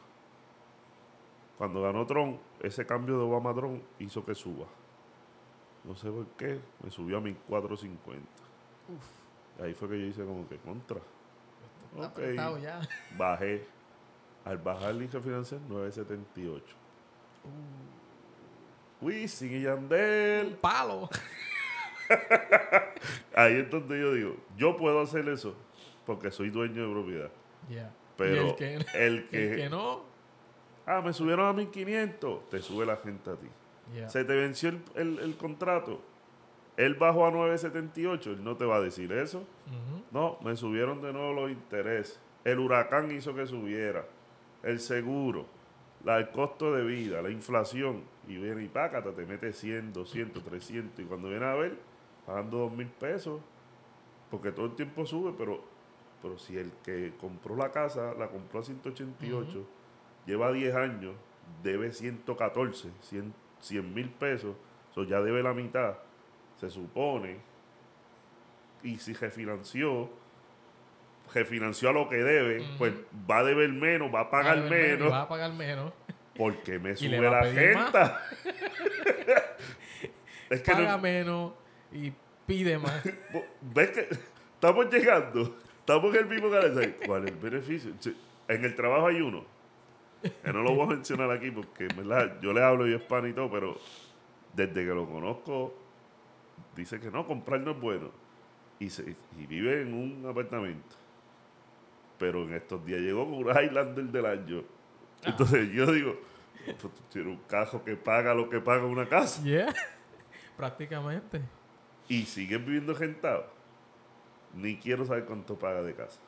[1.58, 4.66] Cuando ganó Trump, ese cambio de Obama a Trump hizo que suba.
[5.84, 8.20] No sé por qué, me subió a 1.450.
[9.62, 10.98] Ahí fue que yo hice como que contra.
[10.98, 12.12] Está Ok.
[12.12, 12.80] apretado ya.
[13.16, 13.66] Bajé.
[14.44, 16.64] Al bajar el financiar, 978.
[19.00, 20.46] Wisin y Yandel.
[20.48, 21.08] Un palo.
[23.34, 25.54] Ahí es donde yo digo, yo puedo hacer eso
[26.04, 27.30] porque soy dueño de propiedad.
[27.68, 27.92] Yeah.
[28.16, 28.84] Pero y el que, el
[29.28, 30.02] que, el que no.
[30.86, 33.48] ah, me subieron a 1500, te sube la gente a ti.
[33.94, 34.08] Yeah.
[34.08, 36.00] Se te venció el, el- el contrato,
[36.76, 39.44] él bajó a 978, él no te va a decir eso.
[40.10, 42.18] No, me subieron de nuevo los intereses.
[42.44, 44.04] El huracán hizo que subiera.
[44.62, 45.46] El seguro,
[46.04, 48.02] la, el costo de vida, la inflación.
[48.28, 51.00] Y viene y pácata, te mete 100, 200, 300.
[51.00, 51.76] Y cuando viene a ver,
[52.26, 53.40] pagando 2 mil pesos.
[54.30, 55.60] Porque todo el tiempo sube, pero,
[56.22, 59.66] pero si el que compró la casa la compró a 188,
[60.26, 61.14] lleva 10 años,
[61.62, 63.34] debe 114, 100
[63.70, 64.56] mil pesos.
[64.90, 65.94] Eso ya debe la mitad.
[66.60, 67.38] Se supone
[68.82, 70.10] y si refinanció,
[71.32, 72.92] refinanció a lo que debe, pues
[73.30, 75.92] va a deber menos, va a pagar Va a deber menos, Va a pagar menos.
[76.36, 77.98] porque me sube la gente.
[80.50, 81.52] es que Paga no- menos
[81.92, 82.12] y
[82.46, 83.02] pide más.
[83.74, 84.08] ves que
[84.54, 86.94] estamos llegando, estamos en el mismo canal.
[87.06, 87.92] ¿Cuál es el beneficio?
[88.48, 89.44] En el trabajo hay uno,
[90.22, 93.26] que no lo voy a mencionar aquí porque en verdad, yo le hablo y hispano
[93.28, 93.76] y todo, pero
[94.54, 95.74] desde que lo conozco,
[96.76, 98.10] dice que no, comprar no es bueno.
[98.78, 100.96] Y, se- y vive en un apartamento.
[102.18, 104.62] Pero en estos días llegó con un Highlander del año.
[105.24, 106.16] Entonces yo digo,
[107.10, 109.42] tienes un cajo que paga lo que paga una casa.
[109.42, 109.72] Yeah.
[110.56, 111.40] Prácticamente.
[112.08, 113.46] Y sigues viviendo rentado.
[114.54, 116.20] Ni quiero saber cuánto paga de casa.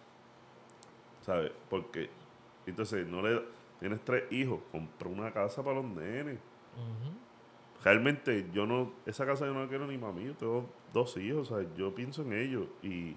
[1.22, 1.52] ¿Sabes?
[1.68, 2.08] Porque
[2.66, 3.42] entonces no le
[3.84, 6.38] tienes tres hijos, compra una casa para los nenes.
[7.84, 11.16] Realmente yo no, esa casa yo no la quiero ni para mí, yo tengo dos
[11.18, 13.14] hijos, o sea, yo pienso en ellos y,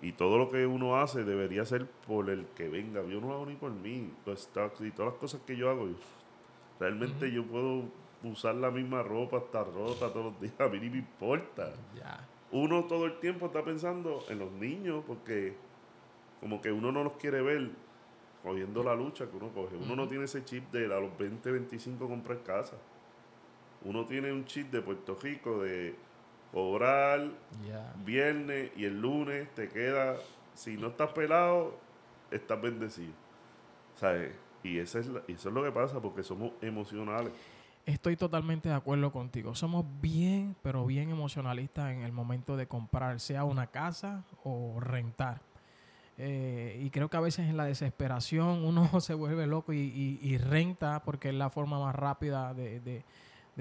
[0.00, 3.34] y todo lo que uno hace debería ser por el que venga, yo no lo
[3.34, 5.94] hago ni por mí, los stocks y todas las cosas que yo hago, yo-
[6.80, 7.84] realmente yo puedo
[8.24, 11.72] usar la misma ropa, estar rota todos los días, a mí ni me importa.
[12.50, 15.54] Uno todo el tiempo está pensando en los niños porque
[16.40, 17.70] como que uno no los quiere ver
[18.42, 19.76] cogiendo la lucha que uno coge.
[19.76, 22.76] Uno no tiene ese chip de a los 20, 25 comprar casa.
[23.84, 25.94] Uno tiene un chip de Puerto Rico de
[26.52, 27.30] cobrar
[27.66, 27.92] Ya.
[28.04, 30.16] viernes y el lunes te queda,
[30.54, 31.78] si no estás pelado,
[32.30, 33.12] estás bendecido.
[33.96, 34.32] ¿Sabes?
[34.62, 37.32] Y eso es, la- eso es lo que pasa porque somos emocionales.
[37.84, 39.56] Estoy totalmente de acuerdo contigo.
[39.56, 45.40] Somos bien, pero bien emocionalistas en el momento de comprar, sea una casa o rentar.
[46.18, 51.02] Eh, y creo que a veces en la desesperación uno se vuelve loco y, renta
[51.04, 53.04] porque es la forma más rápida de, de-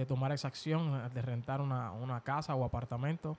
[0.05, 3.37] tomar esa acción, de rentar una, una casa o apartamento.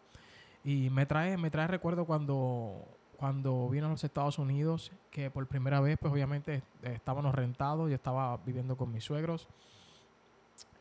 [0.65, 2.85] Y me trae, me trae recuerdo cuando,
[3.17, 7.97] cuando vino a los Estados Unidos, que por primera vez, pues obviamente estábamos rentados, yo
[7.97, 9.49] estaba viviendo con mis suegros.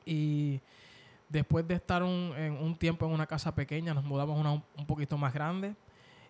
[0.05, 0.61] Y
[1.29, 4.51] después de estar un, en un tiempo en una casa pequeña, nos mudamos a una
[4.51, 5.75] un, un poquito más grande.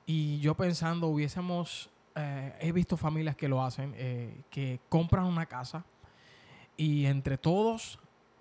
[0.05, 5.45] Y yo pensando, hubiésemos eh, he visto familias que lo hacen, eh, que compran una
[5.45, 5.85] casa
[6.75, 7.99] y entre todos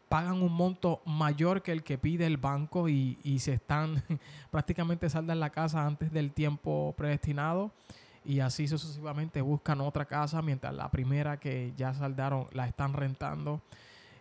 [0.09, 4.03] pagan un monto mayor que el que pide el banco y, y se están
[4.51, 7.71] prácticamente saldan la casa antes del tiempo predestinado
[8.25, 13.61] y así sucesivamente buscan otra casa mientras la primera que ya saldaron la están rentando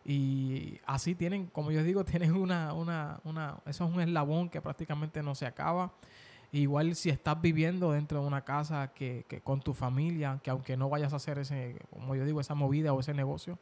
[0.05, 4.61] y así tienen, como yo digo, tienen una, una, una, eso es un eslabón que
[4.61, 5.91] prácticamente no se acaba.
[6.51, 10.75] Igual si estás viviendo dentro de una casa que, que con tu familia, que aunque
[10.77, 13.59] no vayas a hacer ese, como yo digo, esa movida o ese negocio,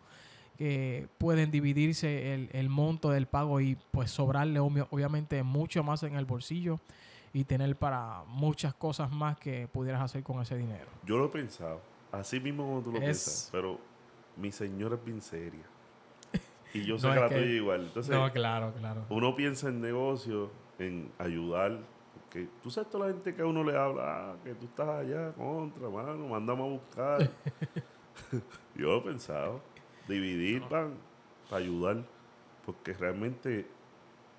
[0.58, 6.16] que pueden dividirse el, el monto del pago y pues sobrarle obviamente mucho más en
[6.16, 6.80] el bolsillo
[7.34, 10.88] y tener para muchas cosas más que pudieras hacer con ese dinero.
[11.06, 11.82] Yo lo he pensado,
[12.12, 13.80] así mismo como tú lo Es- piensas, pero
[14.38, 15.64] mi señora es bien seria.
[16.74, 17.82] Y yo sé No, que la tuya igual.
[17.82, 19.06] Entonces, no, claro, claro.
[19.10, 21.80] uno piensa en negocio, en ayudar.
[22.28, 24.89] Porque tú sabes toda la gente que a uno le habla, ah, que tú estás
[24.89, 27.32] allá contra, mano, mandamos a buscar.
[28.75, 29.61] yo lo he pensado.
[30.09, 30.89] Dividir para
[31.51, 32.03] ayudar.
[32.65, 33.65] Porque realmente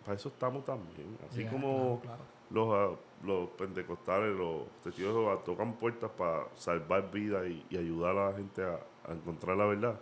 [0.05, 1.17] para eso estamos también.
[1.31, 2.23] Así como claro, claro.
[2.51, 7.79] los, ah, los pentecostales, los testigos de Jehová tocan puertas para salvar vidas y, y
[7.79, 8.81] ayudar a la gente a,
[9.11, 9.99] a encontrar la verdad.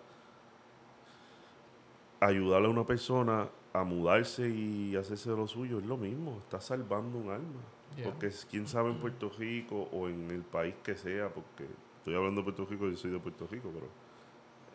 [2.18, 6.60] Ayudarle a una persona a mudarse y hacerse de lo suyo es lo mismo, está
[6.60, 7.60] salvando un alma.
[7.96, 8.04] Yeah.
[8.10, 11.66] Porque quién sabe en Puerto Rico o en el país que sea, porque
[11.98, 13.86] estoy hablando de Puerto Rico, yo soy de Puerto Rico, pero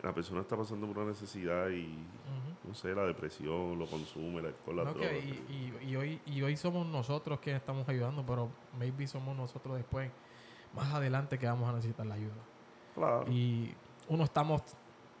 [0.02, 2.68] la persona está pasando por una necesidad y, Ujú.
[2.68, 5.12] no sé, la depresión, lo consume, el alcohol, la No, droga.
[5.16, 8.48] y, y- y hoy, y hoy somos nosotros que estamos ayudando, pero
[8.78, 10.10] maybe somos nosotros después,
[10.74, 12.34] más adelante, que vamos a necesitar la ayuda.
[12.96, 13.24] Claro.
[13.30, 13.72] Y
[14.08, 14.62] uno estamos,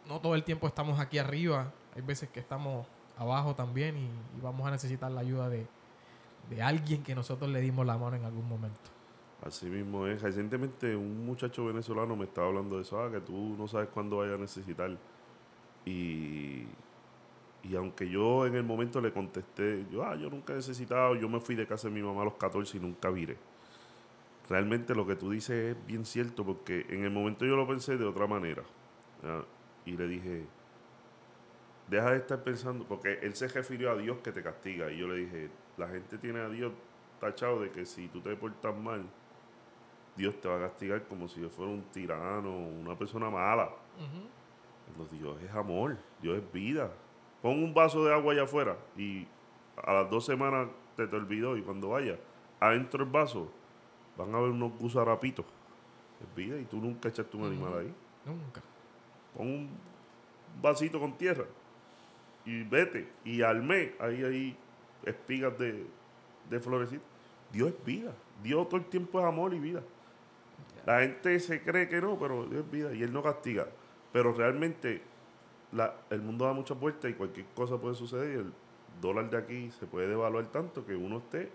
[0.08, 2.84] no todo el tiempo estamos aquí arriba, hay veces que estamos
[3.16, 4.06] abajo también y,
[4.38, 5.66] y vamos a necesitar la ayuda de,
[6.50, 8.90] de alguien que nosotros le dimos la mano en algún momento.
[9.44, 10.22] Así mismo es.
[10.22, 14.18] Recientemente un muchacho venezolano me estaba hablando de eso, ah, que tú no sabes cuándo
[14.18, 14.96] vayas a necesitar.
[15.84, 16.64] Y,
[17.64, 21.28] y aunque yo en el momento le contesté, yo, ah, yo nunca he necesitado, yo
[21.28, 23.36] me fui de casa de mi mamá a los 14 y nunca viré.
[24.48, 27.96] Realmente lo que tú dices es bien cierto, porque en el momento yo lo pensé
[27.96, 28.62] de otra manera.
[29.86, 30.44] Y le dije,
[31.88, 34.90] deja de estar pensando, porque él se refirió a Dios que te castiga.
[34.90, 35.50] Y yo le dije,
[35.82, 36.72] la gente tiene a Dios
[37.20, 39.04] tachado de que si tú te portas mal,
[40.16, 43.70] Dios te va a castigar como si yo fuera un tirano, una persona mala.
[44.86, 46.90] Cuando Dios es amor, Dios es vida.
[47.40, 49.26] Pon un vaso de agua allá afuera y
[49.82, 52.16] a las dos semanas te te olvidó y cuando vaya
[52.60, 53.50] adentro del vaso
[54.16, 55.46] van a haber unos gusarapitos.
[56.22, 57.94] Es vida y tú nunca echaste un animal ahí.
[58.24, 58.62] Nunca.
[59.36, 59.70] Pon un
[60.60, 61.46] vasito con tierra
[62.44, 63.10] y vete.
[63.24, 64.56] Y al mes ahí hay
[65.04, 65.84] espigas de,
[66.50, 67.00] de.
[67.52, 68.12] Dios es vida.
[68.42, 69.82] Dios todo el tiempo es amor y vida.
[70.86, 73.66] La gente se cree que no, pero Dios es vida y Él no castiga.
[74.12, 75.00] Pero realmente
[75.72, 78.36] la- el mundo da muchas vueltas y cualquier cosa puede suceder.
[78.36, 78.52] y El
[79.00, 81.50] dólar de aquí se puede devaluar tanto que uno esté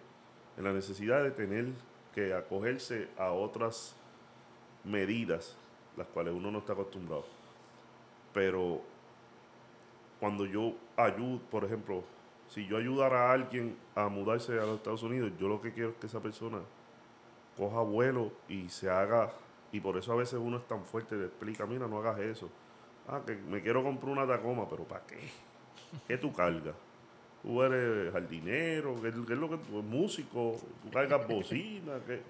[0.58, 1.68] en la necesidad de tener
[2.16, 3.96] que acogerse a otras
[4.84, 5.56] medidas,
[5.98, 7.26] las cuales uno no está acostumbrado.
[8.34, 8.82] Pero
[10.20, 12.04] cuando yo ayudo, por ejemplo,
[12.50, 15.90] si yo ayudara a alguien a mudarse a los Estados Unidos, yo lo que quiero
[15.90, 16.60] es que esa persona
[17.58, 19.32] coja vuelo y se haga,
[19.72, 22.50] y por eso a veces uno es tan fuerte, le explica, mira, no hagas eso.
[23.08, 25.18] Ah, que me quiero comprar una Tacoma, pero ¿para qué?
[26.08, 26.76] ¿Qué tú cargas?
[27.42, 30.58] Tú eres jardinero, ¿qué, qué es lo que tú músico?
[30.84, 32.22] Tú cargas bocina, ¿qué?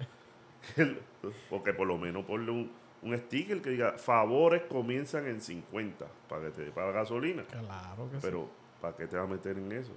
[0.75, 5.41] qué lo- Porque por lo menos ponle un, un sticker que diga, favores comienzan en
[5.41, 7.43] 50 para que te dé para gasolina.
[7.43, 8.21] Claro que sí.
[8.21, 8.47] Pero,
[8.81, 9.91] ¿para qué te vas a meter en eso?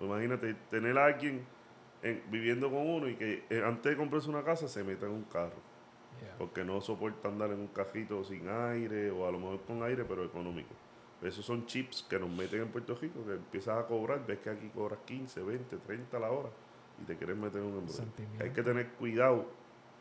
[0.00, 1.44] Imagínate tener a alguien
[2.02, 5.12] en- viviendo con uno y que eh, antes de comprarse una casa se meta en
[5.12, 5.56] un carro.
[6.20, 6.34] Yeah.
[6.38, 10.04] Porque no soporta andar en un cajito sin aire o a lo mejor con aire,
[10.04, 10.70] pero económico.
[11.22, 14.50] Esos son chips que nos meten en Puerto Rico, que empiezas a cobrar, ves que
[14.50, 16.48] aquí cobras 15, 20, 30 la hora
[17.02, 17.88] y te quieres meter en un.
[17.88, 18.44] Sentimiento.
[18.44, 19.46] Hay que tener cuidado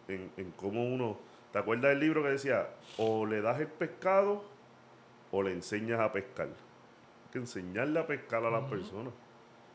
[0.07, 1.17] en, en cómo uno...
[1.51, 2.67] ¿Te acuerdas del libro que decía,
[2.97, 4.43] o le das el pescado
[5.31, 6.47] o le enseñas a pescar?
[6.47, 8.71] Hay que enseñarle a pescar a las Ujú.
[8.71, 9.13] personas.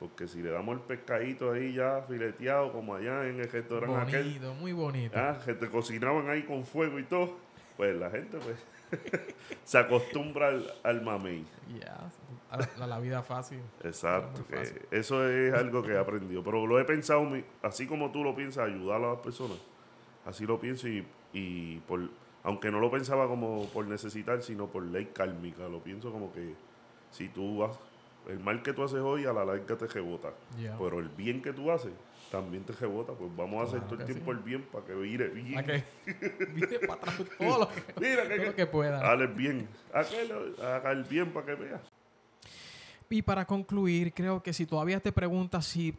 [0.00, 4.24] Porque si le damos el pescadito ahí ya fileteado, como allá en el restaurante aquel,
[4.24, 5.16] bonito, muy bonito.
[5.18, 7.36] Ah, que te cocinaban ahí con fuego y todo.
[7.76, 8.56] Pues la gente pues
[9.64, 11.44] se acostumbra al, al mamey.
[11.78, 12.10] Ya,
[12.50, 13.60] a- a la vida fácil.
[13.84, 14.42] Exacto.
[14.44, 14.80] Fácil.
[14.90, 16.42] que eso es algo que he aprendido.
[16.42, 17.28] Pero lo he pensado,
[17.62, 19.58] así como tú lo piensas, ayudar a las personas.
[20.24, 22.00] Así lo pienso y, y por,
[22.42, 25.68] aunque no lo pensaba como por necesitar, sino por ley kármica.
[25.68, 26.54] Lo pienso como que
[27.10, 27.78] si tú vas
[28.28, 30.32] el mal que tú haces hoy a la larga te rebota.
[30.56, 31.92] Pero el bien que tú haces
[32.30, 33.12] también te rebota.
[33.12, 34.38] Pues vamos a hacer todo el tiempo sí.
[34.38, 35.54] el bien para que vire bien.
[35.54, 35.84] Para que
[36.54, 39.12] vire para atrás todo lo que, Mira que, todo lo que pueda.
[39.12, 39.68] Haz el bien.
[39.92, 41.80] Haga el bien para que vea.
[43.08, 45.98] Y para concluir, creo que si todavía te preguntas si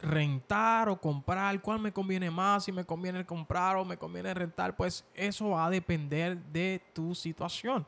[0.00, 4.76] rentar o comprar, cuál me conviene más, si me conviene comprar o me conviene rentar,
[4.76, 7.86] pues eso va a depender de tu situación.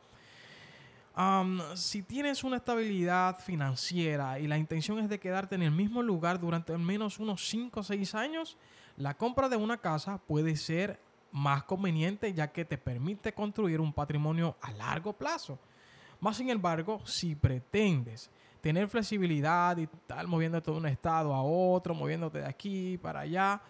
[1.76, 6.40] Si tienes una estabilidad financiera y la intención es de quedarte en el mismo lugar
[6.40, 8.56] durante al menos unos 5 o 6 años,
[8.96, 10.98] la compra de una casa puede ser
[11.30, 15.58] más conveniente ya que te permite construir un patrimonio a largo plazo.
[16.18, 21.94] Más sin embargo, si pretendes tener flexibilidad y estar moviéndote de un estado a otro,
[21.94, 23.60] moviéndote de aquí para allá,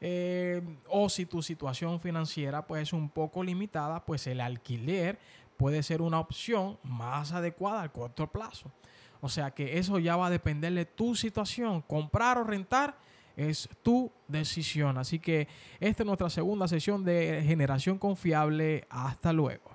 [0.00, 5.18] eh, o si tu situación financiera pues, es un poco limitada, pues el alquiler
[5.56, 8.72] puede ser una opción más adecuada al corto plazo.
[9.20, 11.82] O sea que eso ya va a depender de tu situación.
[11.82, 12.96] Comprar o rentar
[13.36, 14.98] es tu decisión.
[14.98, 15.48] Así que
[15.80, 18.86] esta es nuestra segunda sesión de generación confiable.
[18.90, 19.73] Hasta luego.